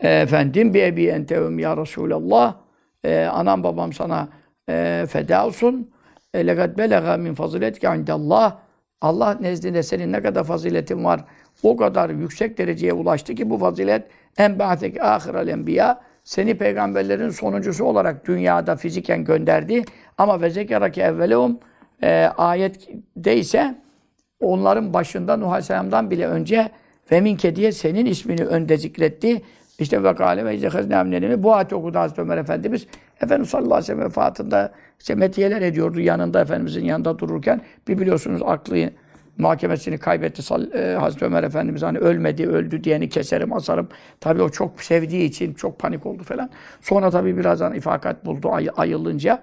Efendim 0.00 0.74
bir 0.74 0.82
ebi 0.82 1.06
entevim 1.06 1.58
ya 1.58 1.76
Resulallah 1.76 2.54
e, 3.04 3.24
anam 3.24 3.64
babam 3.64 3.92
sana 3.92 4.28
e, 4.68 5.06
feda 5.10 5.46
olsun. 5.46 5.90
E, 6.34 6.46
lekad 6.46 6.78
belega 6.78 7.16
min 7.16 7.34
faziletke 7.34 7.96
indallah 7.96 8.58
Allah 9.00 9.38
nezdinde 9.40 9.82
senin 9.82 10.12
ne 10.12 10.22
kadar 10.22 10.44
faziletin 10.44 11.04
var 11.04 11.24
o 11.62 11.76
kadar 11.76 12.10
yüksek 12.10 12.58
dereceye 12.58 12.92
ulaştı 12.92 13.34
ki 13.34 13.50
bu 13.50 13.58
fazilet 13.58 14.02
en 14.38 14.58
ba'tek 14.58 15.04
ahirel 15.04 15.48
enbiya 15.48 16.00
seni 16.24 16.58
peygamberlerin 16.58 17.30
sonuncusu 17.30 17.84
olarak 17.84 18.26
dünyada 18.26 18.76
fiziken 18.76 19.24
gönderdi. 19.24 19.84
Ama 20.18 20.40
ve 20.40 20.50
zekerake 20.50 21.02
evvelehum 21.02 21.58
e, 22.02 22.30
ayette 22.36 23.36
ise 23.36 23.74
onların 24.40 24.94
başında 24.94 25.36
Nuh 25.36 25.48
Aleyhisselam'dan 25.48 26.10
bile 26.10 26.26
önce 26.26 26.70
ve 27.12 27.20
minke 27.20 27.56
diye 27.56 27.72
senin 27.72 28.06
ismini 28.06 28.44
önde 28.44 28.76
zikretti. 28.76 29.42
İşte 29.78 30.02
ve 30.02 30.14
kâle 30.14 30.44
ve 30.44 30.56
izehezne 30.56 30.96
amnelimi. 30.96 31.42
Bu 31.42 31.54
ayeti 31.54 31.74
okudu 31.74 31.98
Hazreti 31.98 32.20
Ömer 32.20 32.38
Efendimiz. 32.38 32.86
Efendimiz 33.20 33.50
sallallahu 33.50 33.74
aleyhi 33.74 33.82
ve 33.82 33.86
sellem 33.86 34.04
vefatında 34.04 34.72
işte 35.00 35.14
metiyeler 35.14 35.62
ediyordu 35.62 36.00
yanında 36.00 36.40
Efendimizin 36.40 36.84
yanında 36.84 37.18
dururken. 37.18 37.60
Bir 37.88 37.98
biliyorsunuz 37.98 38.42
aklı 38.44 38.90
muhakemesini 39.38 39.98
kaybetti 39.98 40.54
e, 40.74 40.94
Hazreti 40.94 41.24
Ömer 41.24 41.42
Efendimiz 41.42 41.82
hani 41.82 41.98
ölmedi, 41.98 42.46
öldü 42.46 42.84
diyeni 42.84 43.08
keserim, 43.08 43.52
asarım. 43.52 43.88
Tabii 44.20 44.42
o 44.42 44.48
çok 44.48 44.82
sevdiği 44.82 45.24
için 45.24 45.54
çok 45.54 45.78
panik 45.78 46.06
oldu 46.06 46.22
falan. 46.22 46.50
Sonra 46.80 47.10
tabii 47.10 47.36
birazdan 47.36 47.74
ifakat 47.74 48.26
buldu 48.26 48.52
ay- 48.52 48.70
ayılınca. 48.76 49.42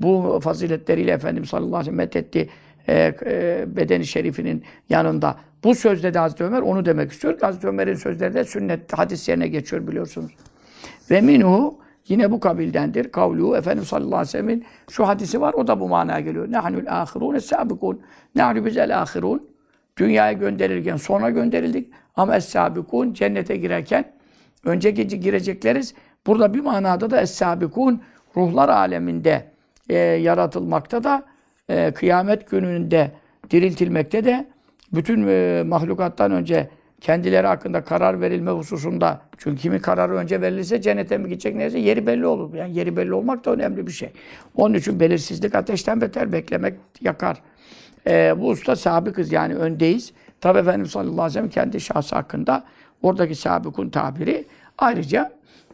Bu 0.00 0.40
faziletleriyle 0.42 1.10
Efendimiz 1.12 1.48
sallallahu 1.48 1.76
aleyhi 1.76 1.80
ve 1.80 1.84
sellem 1.84 1.96
methetti 1.96 2.48
e, 2.88 3.14
e, 3.26 3.64
bedeni 3.76 4.06
şerifinin 4.06 4.64
yanında. 4.88 5.36
Bu 5.64 5.74
sözde 5.74 6.14
de 6.14 6.18
Hazreti 6.18 6.44
Ömer 6.44 6.62
onu 6.62 6.84
demek 6.84 7.12
istiyor. 7.12 7.40
Hazreti 7.40 7.68
Ömer'in 7.68 7.94
sözleri 7.94 8.34
de 8.34 8.44
sünnet 8.44 8.98
hadis 8.98 9.28
yerine 9.28 9.48
geçiyor 9.48 9.86
biliyorsunuz. 9.86 10.32
Ve 11.10 11.20
minhu 11.20 11.78
yine 12.08 12.30
bu 12.30 12.40
kabildendir. 12.40 13.12
Kavlu 13.12 13.56
Efendimiz 13.56 13.88
sallallahu 13.88 14.16
aleyhi 14.16 14.28
ve 14.28 14.30
sellem'in 14.30 14.64
şu 14.90 15.08
hadisi 15.08 15.40
var 15.40 15.54
o 15.54 15.66
da 15.66 15.80
bu 15.80 15.88
manaya 15.88 16.20
geliyor. 16.20 16.52
Nahnul 16.52 16.86
ahirun 16.86 17.34
es-sabikun. 17.34 18.00
Nahnu 18.34 18.64
bizel 18.64 19.02
ahirun. 19.02 19.48
Dünyaya 19.96 20.32
gönderilirken 20.32 20.96
sonra 20.96 21.30
gönderildik. 21.30 21.92
Ama 22.16 22.36
es-sabikun 22.36 23.14
cennete 23.14 23.56
girerken 23.56 24.04
önce 24.64 24.90
gece 24.90 25.16
girecekleriz. 25.16 25.94
Burada 26.26 26.54
bir 26.54 26.60
manada 26.60 27.10
da 27.10 27.20
es-sabikun 27.20 28.02
ruhlar 28.36 28.68
aleminde 28.68 29.44
e, 29.88 29.96
yaratılmakta 29.98 31.04
da 31.04 31.24
e, 31.72 31.92
kıyamet 31.92 32.50
gününde 32.50 33.10
diriltilmekte 33.50 34.24
de 34.24 34.46
bütün 34.92 35.26
e, 35.28 35.62
mahlukattan 35.66 36.32
önce 36.32 36.68
kendileri 37.00 37.46
hakkında 37.46 37.84
karar 37.84 38.20
verilme 38.20 38.50
hususunda 38.50 39.20
çünkü 39.38 39.62
kimin 39.62 39.78
kararı 39.78 40.14
önce 40.16 40.40
verilirse 40.40 40.80
cennete 40.80 41.18
mi 41.18 41.28
gidecek 41.28 41.56
neyse 41.56 41.78
yeri 41.78 42.06
belli 42.06 42.26
olur. 42.26 42.54
Yani 42.54 42.76
yeri 42.76 42.96
belli 42.96 43.14
olmak 43.14 43.44
da 43.44 43.50
önemli 43.52 43.86
bir 43.86 43.92
şey. 43.92 44.10
Onun 44.56 44.74
için 44.74 45.00
belirsizlik 45.00 45.54
ateşten 45.54 46.00
beter 46.00 46.32
beklemek 46.32 46.74
yakar. 47.00 47.42
E, 48.06 48.34
bu 48.40 48.48
usta 48.48 48.76
sabıkız 48.76 49.32
yani 49.32 49.54
öndeyiz. 49.54 50.12
Tabi 50.40 50.58
Efendimiz 50.58 50.90
sallallahu 50.90 51.22
aleyhi 51.22 51.28
ve 51.28 51.32
sellem 51.32 51.48
kendi 51.48 51.80
şahsı 51.80 52.14
hakkında 52.14 52.64
oradaki 53.02 53.34
sabıkun 53.34 53.88
tabiri 53.88 54.44
ayrıca 54.78 55.32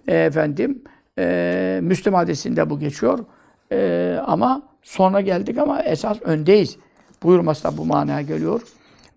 e, 0.08 0.16
efendim 0.16 0.82
e, 1.18 1.80
Müslüm 1.82 2.14
hadisinde 2.14 2.70
bu 2.70 2.78
geçiyor. 2.78 3.18
E, 3.72 4.18
ama 4.26 4.62
sonra 4.88 5.20
geldik 5.20 5.58
ama 5.58 5.82
esas 5.82 6.22
öndeyiz. 6.22 6.76
Buyurması 7.22 7.64
da 7.64 7.76
bu 7.76 7.84
manaya 7.84 8.20
geliyor. 8.20 8.62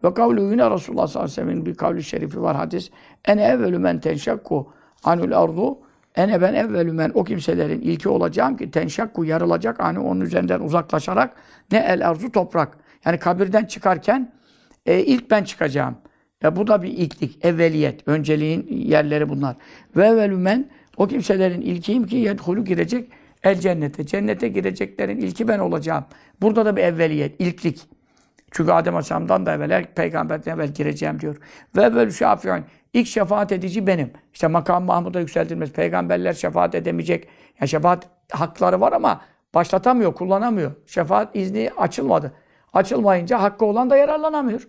Ve 0.04 0.14
kavlu 0.14 0.42
yine 0.42 0.72
Resulullah 0.72 1.08
sallallahu 1.08 1.32
aleyhi 1.32 1.42
ve 1.42 1.52
sellem'in 1.52 1.66
bir 1.66 1.76
kavli 1.76 2.04
şerifi 2.04 2.42
var 2.42 2.56
hadis. 2.56 2.92
Ene 3.26 3.44
evvelü 3.44 3.78
men 3.78 4.00
tenşakku 4.00 4.74
anul 5.04 5.32
ardu. 5.32 5.78
Ene 6.16 6.42
ben 6.42 6.54
evvelü 6.54 6.92
men 6.92 7.12
o 7.14 7.24
kimselerin 7.24 7.82
ilki 7.82 8.10
olacağım 8.10 8.58
ki 8.58 8.72
tenşakku 8.72 9.26
yarılacak 9.26 9.80
hani 9.80 10.00
onun 10.00 10.22
üzerinden 10.22 10.60
uzaklaşarak 10.60 11.36
ne 11.72 11.78
el 11.78 12.10
arzu 12.10 12.32
toprak. 12.32 12.78
Yani 13.06 13.18
kabirden 13.18 13.66
çıkarken 13.66 14.34
e, 14.86 15.00
ilk 15.00 15.32
ben 15.32 15.44
çıkacağım. 15.44 15.96
Ya 16.44 16.56
bu 16.56 16.68
da 16.68 16.82
bir 16.82 16.90
ilklik, 16.90 17.46
evveliyet, 17.46 18.08
önceliğin 18.08 18.68
yerleri 18.68 19.30
bunlar. 19.30 19.56
Ve 19.96 20.08
evvelü 20.08 20.36
men 20.36 20.70
o 20.98 21.08
kimselerin 21.08 21.62
ilkiyim 21.62 22.08
ki 22.08 22.16
yedhulu 22.16 22.66
girecek 22.66 23.10
el 23.44 23.60
cennete. 23.60 24.06
Cennete 24.06 24.48
gireceklerin 24.48 25.18
ilki 25.18 25.48
ben 25.48 25.60
olacağım. 25.60 26.06
Burada 26.42 26.66
da 26.66 26.76
bir 26.76 26.84
evveliyet, 26.84 27.42
ilklik. 27.42 27.88
Çünkü 28.52 28.72
Adem 28.72 28.96
Aleyhisselam'dan 28.96 29.46
da 29.46 29.54
evvel, 29.54 29.86
peygamberden 29.96 30.56
evvel 30.56 30.74
gireceğim 30.74 31.20
diyor. 31.20 31.38
Ve 31.76 31.82
evvelü 31.82 32.14
şafi'un. 32.14 32.64
İlk 32.94 33.08
şefaat 33.08 33.52
edici 33.52 33.88
benim. 33.88 34.12
İşte 34.34 34.48
makam 34.48 34.84
Mahmud'a 34.84 35.20
yükseltilmez. 35.20 35.72
Peygamberler 35.72 36.34
şefaat 36.34 36.76
edemeyecek. 36.76 37.28
Ya 37.62 37.68
şefaat 37.68 38.08
hakları 38.32 38.82
var 38.82 38.94
ama 38.94 39.22
başlatamıyor, 39.54 40.14
kullanamıyor. 40.14 40.72
Şefaat 40.86 41.36
izni 41.36 41.72
açılmadı. 41.78 42.32
Açılmayınca 42.74 43.42
hakkı 43.42 43.66
olan 43.66 43.90
da 43.90 43.98
yararlanamıyor. 43.98 44.68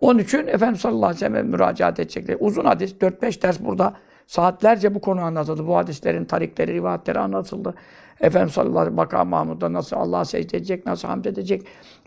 Onun 0.00 0.18
için 0.18 0.46
Efendimiz 0.46 0.80
sallallahu 0.80 1.06
aleyhi 1.06 1.24
ve 1.24 1.28
sellem 1.28 1.46
müracaat 1.46 2.00
edecekler. 2.00 2.36
Uzun 2.40 2.64
hadis, 2.64 2.92
4-5 2.92 3.42
ders 3.42 3.60
burada 3.60 3.96
saatlerce 4.28 4.94
bu 4.94 5.00
konu 5.00 5.20
anlatıldı. 5.20 5.66
Bu 5.66 5.76
hadislerin 5.76 6.24
tarikleri, 6.24 6.74
rivayetleri 6.74 7.18
anlatıldı. 7.18 7.74
Efendimiz 8.20 8.54
sallallahu 8.54 8.78
aleyhi 8.78 8.96
ve 8.96 9.06
sellem 9.10 9.28
Mahmud'da 9.28 9.72
nasıl 9.72 9.96
Allah'a 9.96 10.24
secde 10.24 10.56
edecek, 10.56 10.86
nasıl 10.86 11.08
hamd 11.08 11.24
edecek. 11.24 11.62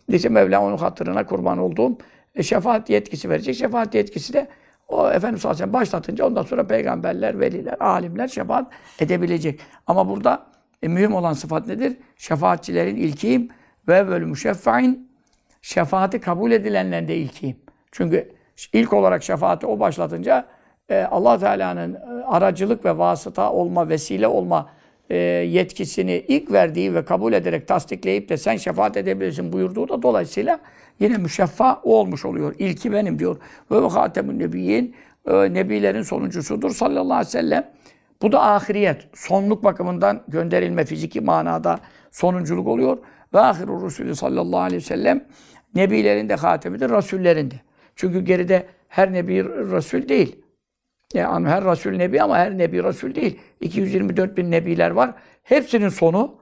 İşte 0.07 0.29
Mevla 0.29 0.61
onun 0.61 0.77
hatırına 0.77 1.25
kurban 1.25 1.57
olduğum 1.57 1.97
e, 2.35 2.43
şefaat 2.43 2.89
yetkisi 2.89 3.29
verecek. 3.29 3.55
Şefaat 3.55 3.95
yetkisi 3.95 4.33
de 4.33 4.47
o 4.87 5.09
Efendimiz 5.09 5.41
sallallahu 5.41 5.55
aleyhi 5.55 5.69
ve 5.69 5.71
sellem 5.71 5.73
başlatınca 5.73 6.25
ondan 6.25 6.43
sonra 6.43 6.67
peygamberler, 6.67 7.39
veliler, 7.39 7.75
alimler 7.79 8.27
şefaat 8.27 8.71
edebilecek. 8.99 9.59
Ama 9.87 10.09
burada 10.09 10.45
e, 10.81 10.87
mühim 10.87 11.13
olan 11.13 11.33
sıfat 11.33 11.67
nedir? 11.67 11.97
Şefaatçilerin 12.17 12.95
ilkiyim 12.95 13.49
ve 13.87 14.07
bölü 14.07 14.25
müşeffa'in 14.25 15.11
şefaati 15.61 16.21
kabul 16.21 16.51
edilenlerin 16.51 17.07
de 17.07 17.17
ilkiyim. 17.17 17.57
Çünkü 17.91 18.31
ilk 18.73 18.93
olarak 18.93 19.23
şefaati 19.23 19.67
o 19.67 19.79
başlatınca 19.79 20.47
e, 20.91 21.03
allah 21.11 21.37
Teala'nın 21.37 21.93
e, 21.93 22.23
aracılık 22.25 22.85
ve 22.85 22.97
vasıta 22.97 23.51
olma, 23.51 23.89
vesile 23.89 24.27
olma 24.27 24.69
e, 25.09 25.17
yetkisini 25.17 26.25
ilk 26.27 26.51
verdiği 26.51 26.95
ve 26.95 27.05
kabul 27.05 27.33
ederek 27.33 27.67
tasdikleyip 27.67 28.29
de 28.29 28.37
sen 28.37 28.57
şefaat 28.57 28.97
edebilirsin 28.97 29.53
buyurduğu 29.53 29.89
da 29.89 30.01
dolayısıyla 30.01 30.59
yine 30.99 31.17
müşeffa 31.17 31.81
o 31.83 31.95
olmuş 31.95 32.25
oluyor. 32.25 32.55
İlki 32.59 32.91
benim 32.91 33.19
diyor. 33.19 33.37
Ve 33.71 33.87
hatemun 33.87 34.39
nebiyyin 34.39 34.95
e, 35.27 35.53
nebilerin 35.53 36.01
sonuncusudur 36.01 36.71
sallallahu 36.71 37.13
aleyhi 37.13 37.27
ve 37.27 37.31
sellem. 37.31 37.71
Bu 38.21 38.31
da 38.31 38.43
ahiriyet. 38.43 39.07
Sonluk 39.13 39.63
bakımından 39.63 40.21
gönderilme 40.27 40.85
fiziki 40.85 41.21
manada 41.21 41.79
sonunculuk 42.11 42.67
oluyor. 42.67 42.97
Ve 43.33 43.39
ahiru 43.39 43.85
Resulü 43.85 44.15
sallallahu 44.15 44.59
aleyhi 44.59 44.81
ve 44.81 44.85
sellem 44.85 45.25
nebilerin 45.75 46.29
de 46.29 46.35
hatemidir, 46.35 46.89
rasullerin 46.89 47.51
de. 47.51 47.55
Çünkü 47.95 48.21
geride 48.21 48.65
her 48.87 49.13
nebi 49.13 49.45
rasul 49.71 50.09
değil. 50.09 50.41
Yani 51.13 51.47
her 51.47 51.63
rasul 51.63 51.91
nebi 51.91 52.21
ama 52.21 52.37
her 52.37 52.57
nebi 52.57 52.83
rasul 52.83 53.15
değil. 53.15 53.39
224 53.61 54.37
bin 54.37 54.51
nebiler 54.51 54.91
var. 54.91 55.13
Hepsinin 55.43 55.89
sonu 55.89 56.35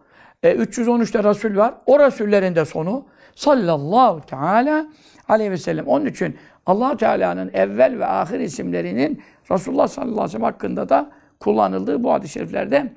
e, 0.43 0.55
313'te 0.55 1.23
rasul 1.23 1.55
var. 1.55 1.73
O 1.85 1.99
rasullerin 1.99 2.55
de 2.55 2.65
sonu 2.65 3.05
sallallahu 3.35 4.21
teala 4.21 4.87
aleyhi 5.29 5.51
ve 5.51 5.57
sellem. 5.57 5.87
Onun 5.87 6.05
için 6.05 6.35
allah 6.65 6.97
Teala'nın 6.97 7.51
evvel 7.53 7.99
ve 7.99 8.05
ahir 8.05 8.39
isimlerinin 8.39 9.21
Resulullah 9.51 9.87
sallallahu 9.87 10.11
aleyhi 10.11 10.27
ve 10.27 10.31
sellem 10.31 10.43
hakkında 10.43 10.89
da 10.89 11.11
kullanıldığı 11.39 12.03
bu 12.03 12.13
hadis-i 12.13 12.33
şeriflerde 12.33 12.93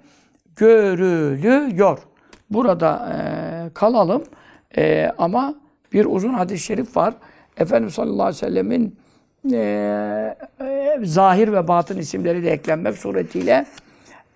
görülüyor. 0.57 1.99
Burada 2.51 3.13
e, 3.13 3.71
kalalım. 3.75 4.25
E, 4.77 5.13
ama 5.19 5.55
bir 5.93 6.05
uzun 6.05 6.33
hadis-i 6.33 6.65
şerif 6.65 6.97
var. 6.97 7.15
Efendimiz 7.57 7.95
sallallahu 7.95 8.23
aleyhi 8.23 8.43
ve 8.43 8.47
sellemin 8.47 8.97
e, 9.51 10.37
e, 10.61 10.99
zahir 11.03 11.53
ve 11.53 11.69
batın 11.69 11.99
isimleri 11.99 12.43
de 12.43 12.51
eklenmek 12.51 12.99
suretiyle 12.99 13.67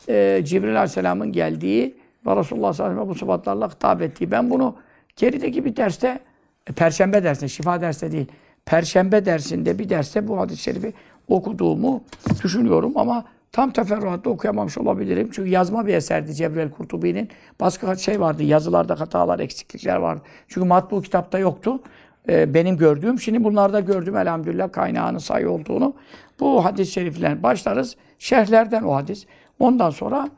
e, 0.08 0.42
Cibril 0.44 0.76
Aleyhisselam'ın 0.76 1.32
geldiği 1.32 1.94
ve 2.26 2.36
Resulullah 2.36 2.72
sallallahu 2.72 2.92
aleyhi 2.92 3.08
ve 3.08 3.14
bu 3.14 3.18
sıfatlarla 3.18 3.70
hitap 3.70 4.02
ettiği. 4.02 4.30
Ben 4.30 4.50
bunu 4.50 4.76
gerideki 5.16 5.64
bir 5.64 5.76
derste, 5.76 6.18
e, 6.66 6.72
Perşembe 6.72 7.24
dersinde, 7.24 7.48
şifa 7.48 7.80
derste 7.80 8.12
değil, 8.12 8.26
Perşembe 8.64 9.26
dersinde 9.26 9.78
bir 9.78 9.88
derste 9.88 10.28
bu 10.28 10.38
hadis-i 10.38 10.62
şerifi 10.62 10.92
okuduğumu 11.28 12.02
düşünüyorum 12.42 12.92
ama 12.96 13.24
tam 13.52 13.70
teferruatlı 13.70 14.30
okuyamamış 14.30 14.78
olabilirim. 14.78 15.30
Çünkü 15.32 15.50
yazma 15.50 15.86
bir 15.86 15.94
eserdi 15.94 16.34
Cebrail 16.34 16.70
Kurtubi'nin. 16.70 17.28
Başka 17.60 17.96
şey 17.96 18.20
vardı, 18.20 18.42
yazılarda 18.42 19.00
hatalar, 19.00 19.38
eksiklikler 19.38 19.96
vardı. 19.96 20.22
Çünkü 20.48 20.66
matbu 20.66 21.02
kitapta 21.02 21.38
yoktu. 21.38 21.80
Ee, 22.28 22.54
benim 22.54 22.76
gördüğüm, 22.76 23.20
şimdi 23.20 23.44
bunlarda 23.44 23.80
gördüm 23.80 24.16
elhamdülillah 24.16 24.72
kaynağının 24.72 25.18
sayı 25.18 25.50
olduğunu. 25.50 25.94
Bu 26.40 26.64
hadis-i 26.64 26.92
şerifler 26.92 27.42
başlarız. 27.42 27.96
Şerhlerden 28.18 28.82
o 28.82 28.94
hadis. 28.94 29.26
Ondan 29.58 29.90
sonra 29.90 30.28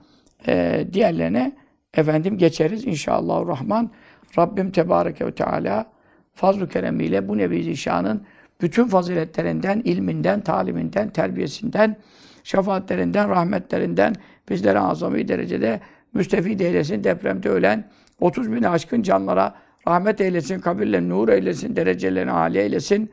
e, 0.47 0.87
diğerlerine 0.93 1.53
efendim 1.95 2.39
geçeriz 2.39 2.87
inşallah 2.87 3.47
rahman. 3.47 3.91
Rabbim 4.39 4.71
Tebareke 4.71 5.27
ve 5.27 5.33
Teala 5.33 5.87
fazl-ı 6.35 6.69
keremiyle 6.69 7.29
bu 7.29 7.39
Nebi 7.39 7.63
Zişan'ın 7.63 8.23
bütün 8.61 8.85
faziletlerinden, 8.85 9.81
ilminden, 9.85 10.41
taliminden, 10.41 11.11
terbiyesinden, 11.11 11.97
şefaatlerinden, 12.45 13.29
rahmetlerinden 13.29 14.15
bizlere 14.49 14.79
azami 14.79 15.29
derecede 15.29 15.81
müstefid 16.15 16.61
eylesin. 16.61 17.05
Depremde 17.05 17.49
ölen 17.49 17.85
30 18.21 18.53
bin 18.53 18.63
aşkın 18.63 19.03
canlara 19.03 19.55
rahmet 19.91 20.21
eylesin, 20.21 20.61
kabirlerini 20.61 21.09
nur 21.09 21.29
eylesin, 21.29 21.77
derecelerini 21.77 22.31
âli 22.31 22.59
eylesin. 22.59 23.13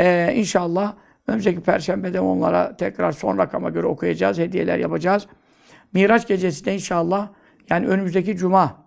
Ee, 0.00 0.32
inşallah 0.36 0.94
önümüzdeki 1.26 1.60
perşembede 1.60 2.20
onlara 2.20 2.76
tekrar 2.76 3.12
son 3.12 3.38
rakama 3.38 3.70
göre 3.70 3.86
okuyacağız, 3.86 4.38
hediyeler 4.38 4.78
yapacağız. 4.78 5.26
Miraç 5.92 6.28
gecesinde 6.28 6.74
inşallah 6.74 7.28
yani 7.70 7.86
önümüzdeki 7.86 8.36
cuma 8.36 8.86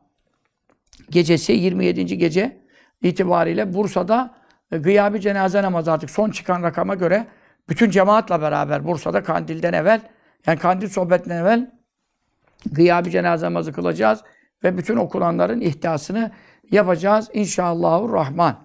gecesi 1.10 1.52
27. 1.52 2.18
gece 2.18 2.58
itibariyle 3.02 3.74
Bursa'da 3.74 4.36
e, 4.72 4.78
gıyabi 4.78 5.22
cenaze 5.22 5.62
namazı 5.62 5.92
artık 5.92 6.10
son 6.10 6.32
çıkan 6.32 6.64
rakama 6.64 6.96
göre 6.96 7.28
bütün 7.70 7.90
cemaatla 7.90 8.42
beraber 8.42 8.86
Bursa'da 8.86 9.24
kandilden 9.24 9.74
evvel 9.74 10.02
yani 10.48 10.60
kandil 10.60 10.90
sohbetinden 10.90 11.38
evvel 11.38 11.72
gıyabi 12.72 13.12
cenaze 13.12 13.46
namazı 13.46 13.74
kılacağız 13.74 14.24
ve 14.64 14.78
bütün 14.78 14.96
okulanların 14.96 15.62
ihtisasını 15.62 16.32
yapacağız 16.72 17.30
inşallahü 17.34 18.14
rahman. 18.14 18.56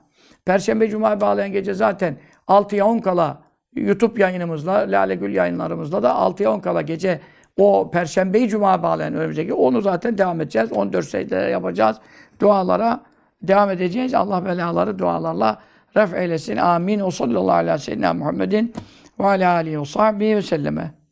Perşembe 0.45 0.89
Cuma 0.89 1.21
bağlayan 1.21 1.53
gece 1.53 1.75
zaten 1.75 2.17
6'ya 2.49 2.87
10 2.87 2.99
kala 2.99 3.43
YouTube 3.77 4.23
yayınımızla, 4.23 4.73
Lale 4.73 5.15
Gül 5.15 5.35
yayınlarımızla 5.35 6.03
da 6.03 6.11
6'ya 6.11 6.53
10 6.53 6.61
kala 6.61 6.83
gece 6.83 7.21
o 7.57 7.91
Perşembeyi 7.91 8.49
Cuma 8.49 8.83
bağlayan 8.83 9.15
önümüzdeki 9.15 9.55
onu 9.55 9.81
zaten 9.81 10.19
devam 10.19 10.41
edeceğiz. 10.41 10.73
14 10.73 11.07
secdeler 11.07 11.49
yapacağız. 11.49 11.97
Dualara 12.41 13.01
devam 13.43 13.71
edeceğiz. 13.71 14.15
Allah 14.15 14.45
belaları 14.45 14.99
dualarla 14.99 15.59
ref 15.97 16.15
eylesin. 16.15 16.57
Amin. 16.57 17.01
O 17.01 17.11
sallallahu 17.11 17.53
aleyhi 17.53 17.75
ve 17.75 17.79
sellem 17.79 18.19
Muhammedin 18.19 18.75
ve 19.21 19.27
aleyhi 19.27 19.81
ve 19.81 19.85
sahbihi 19.85 20.37
ve 20.37 20.43
selleme. 20.43 21.04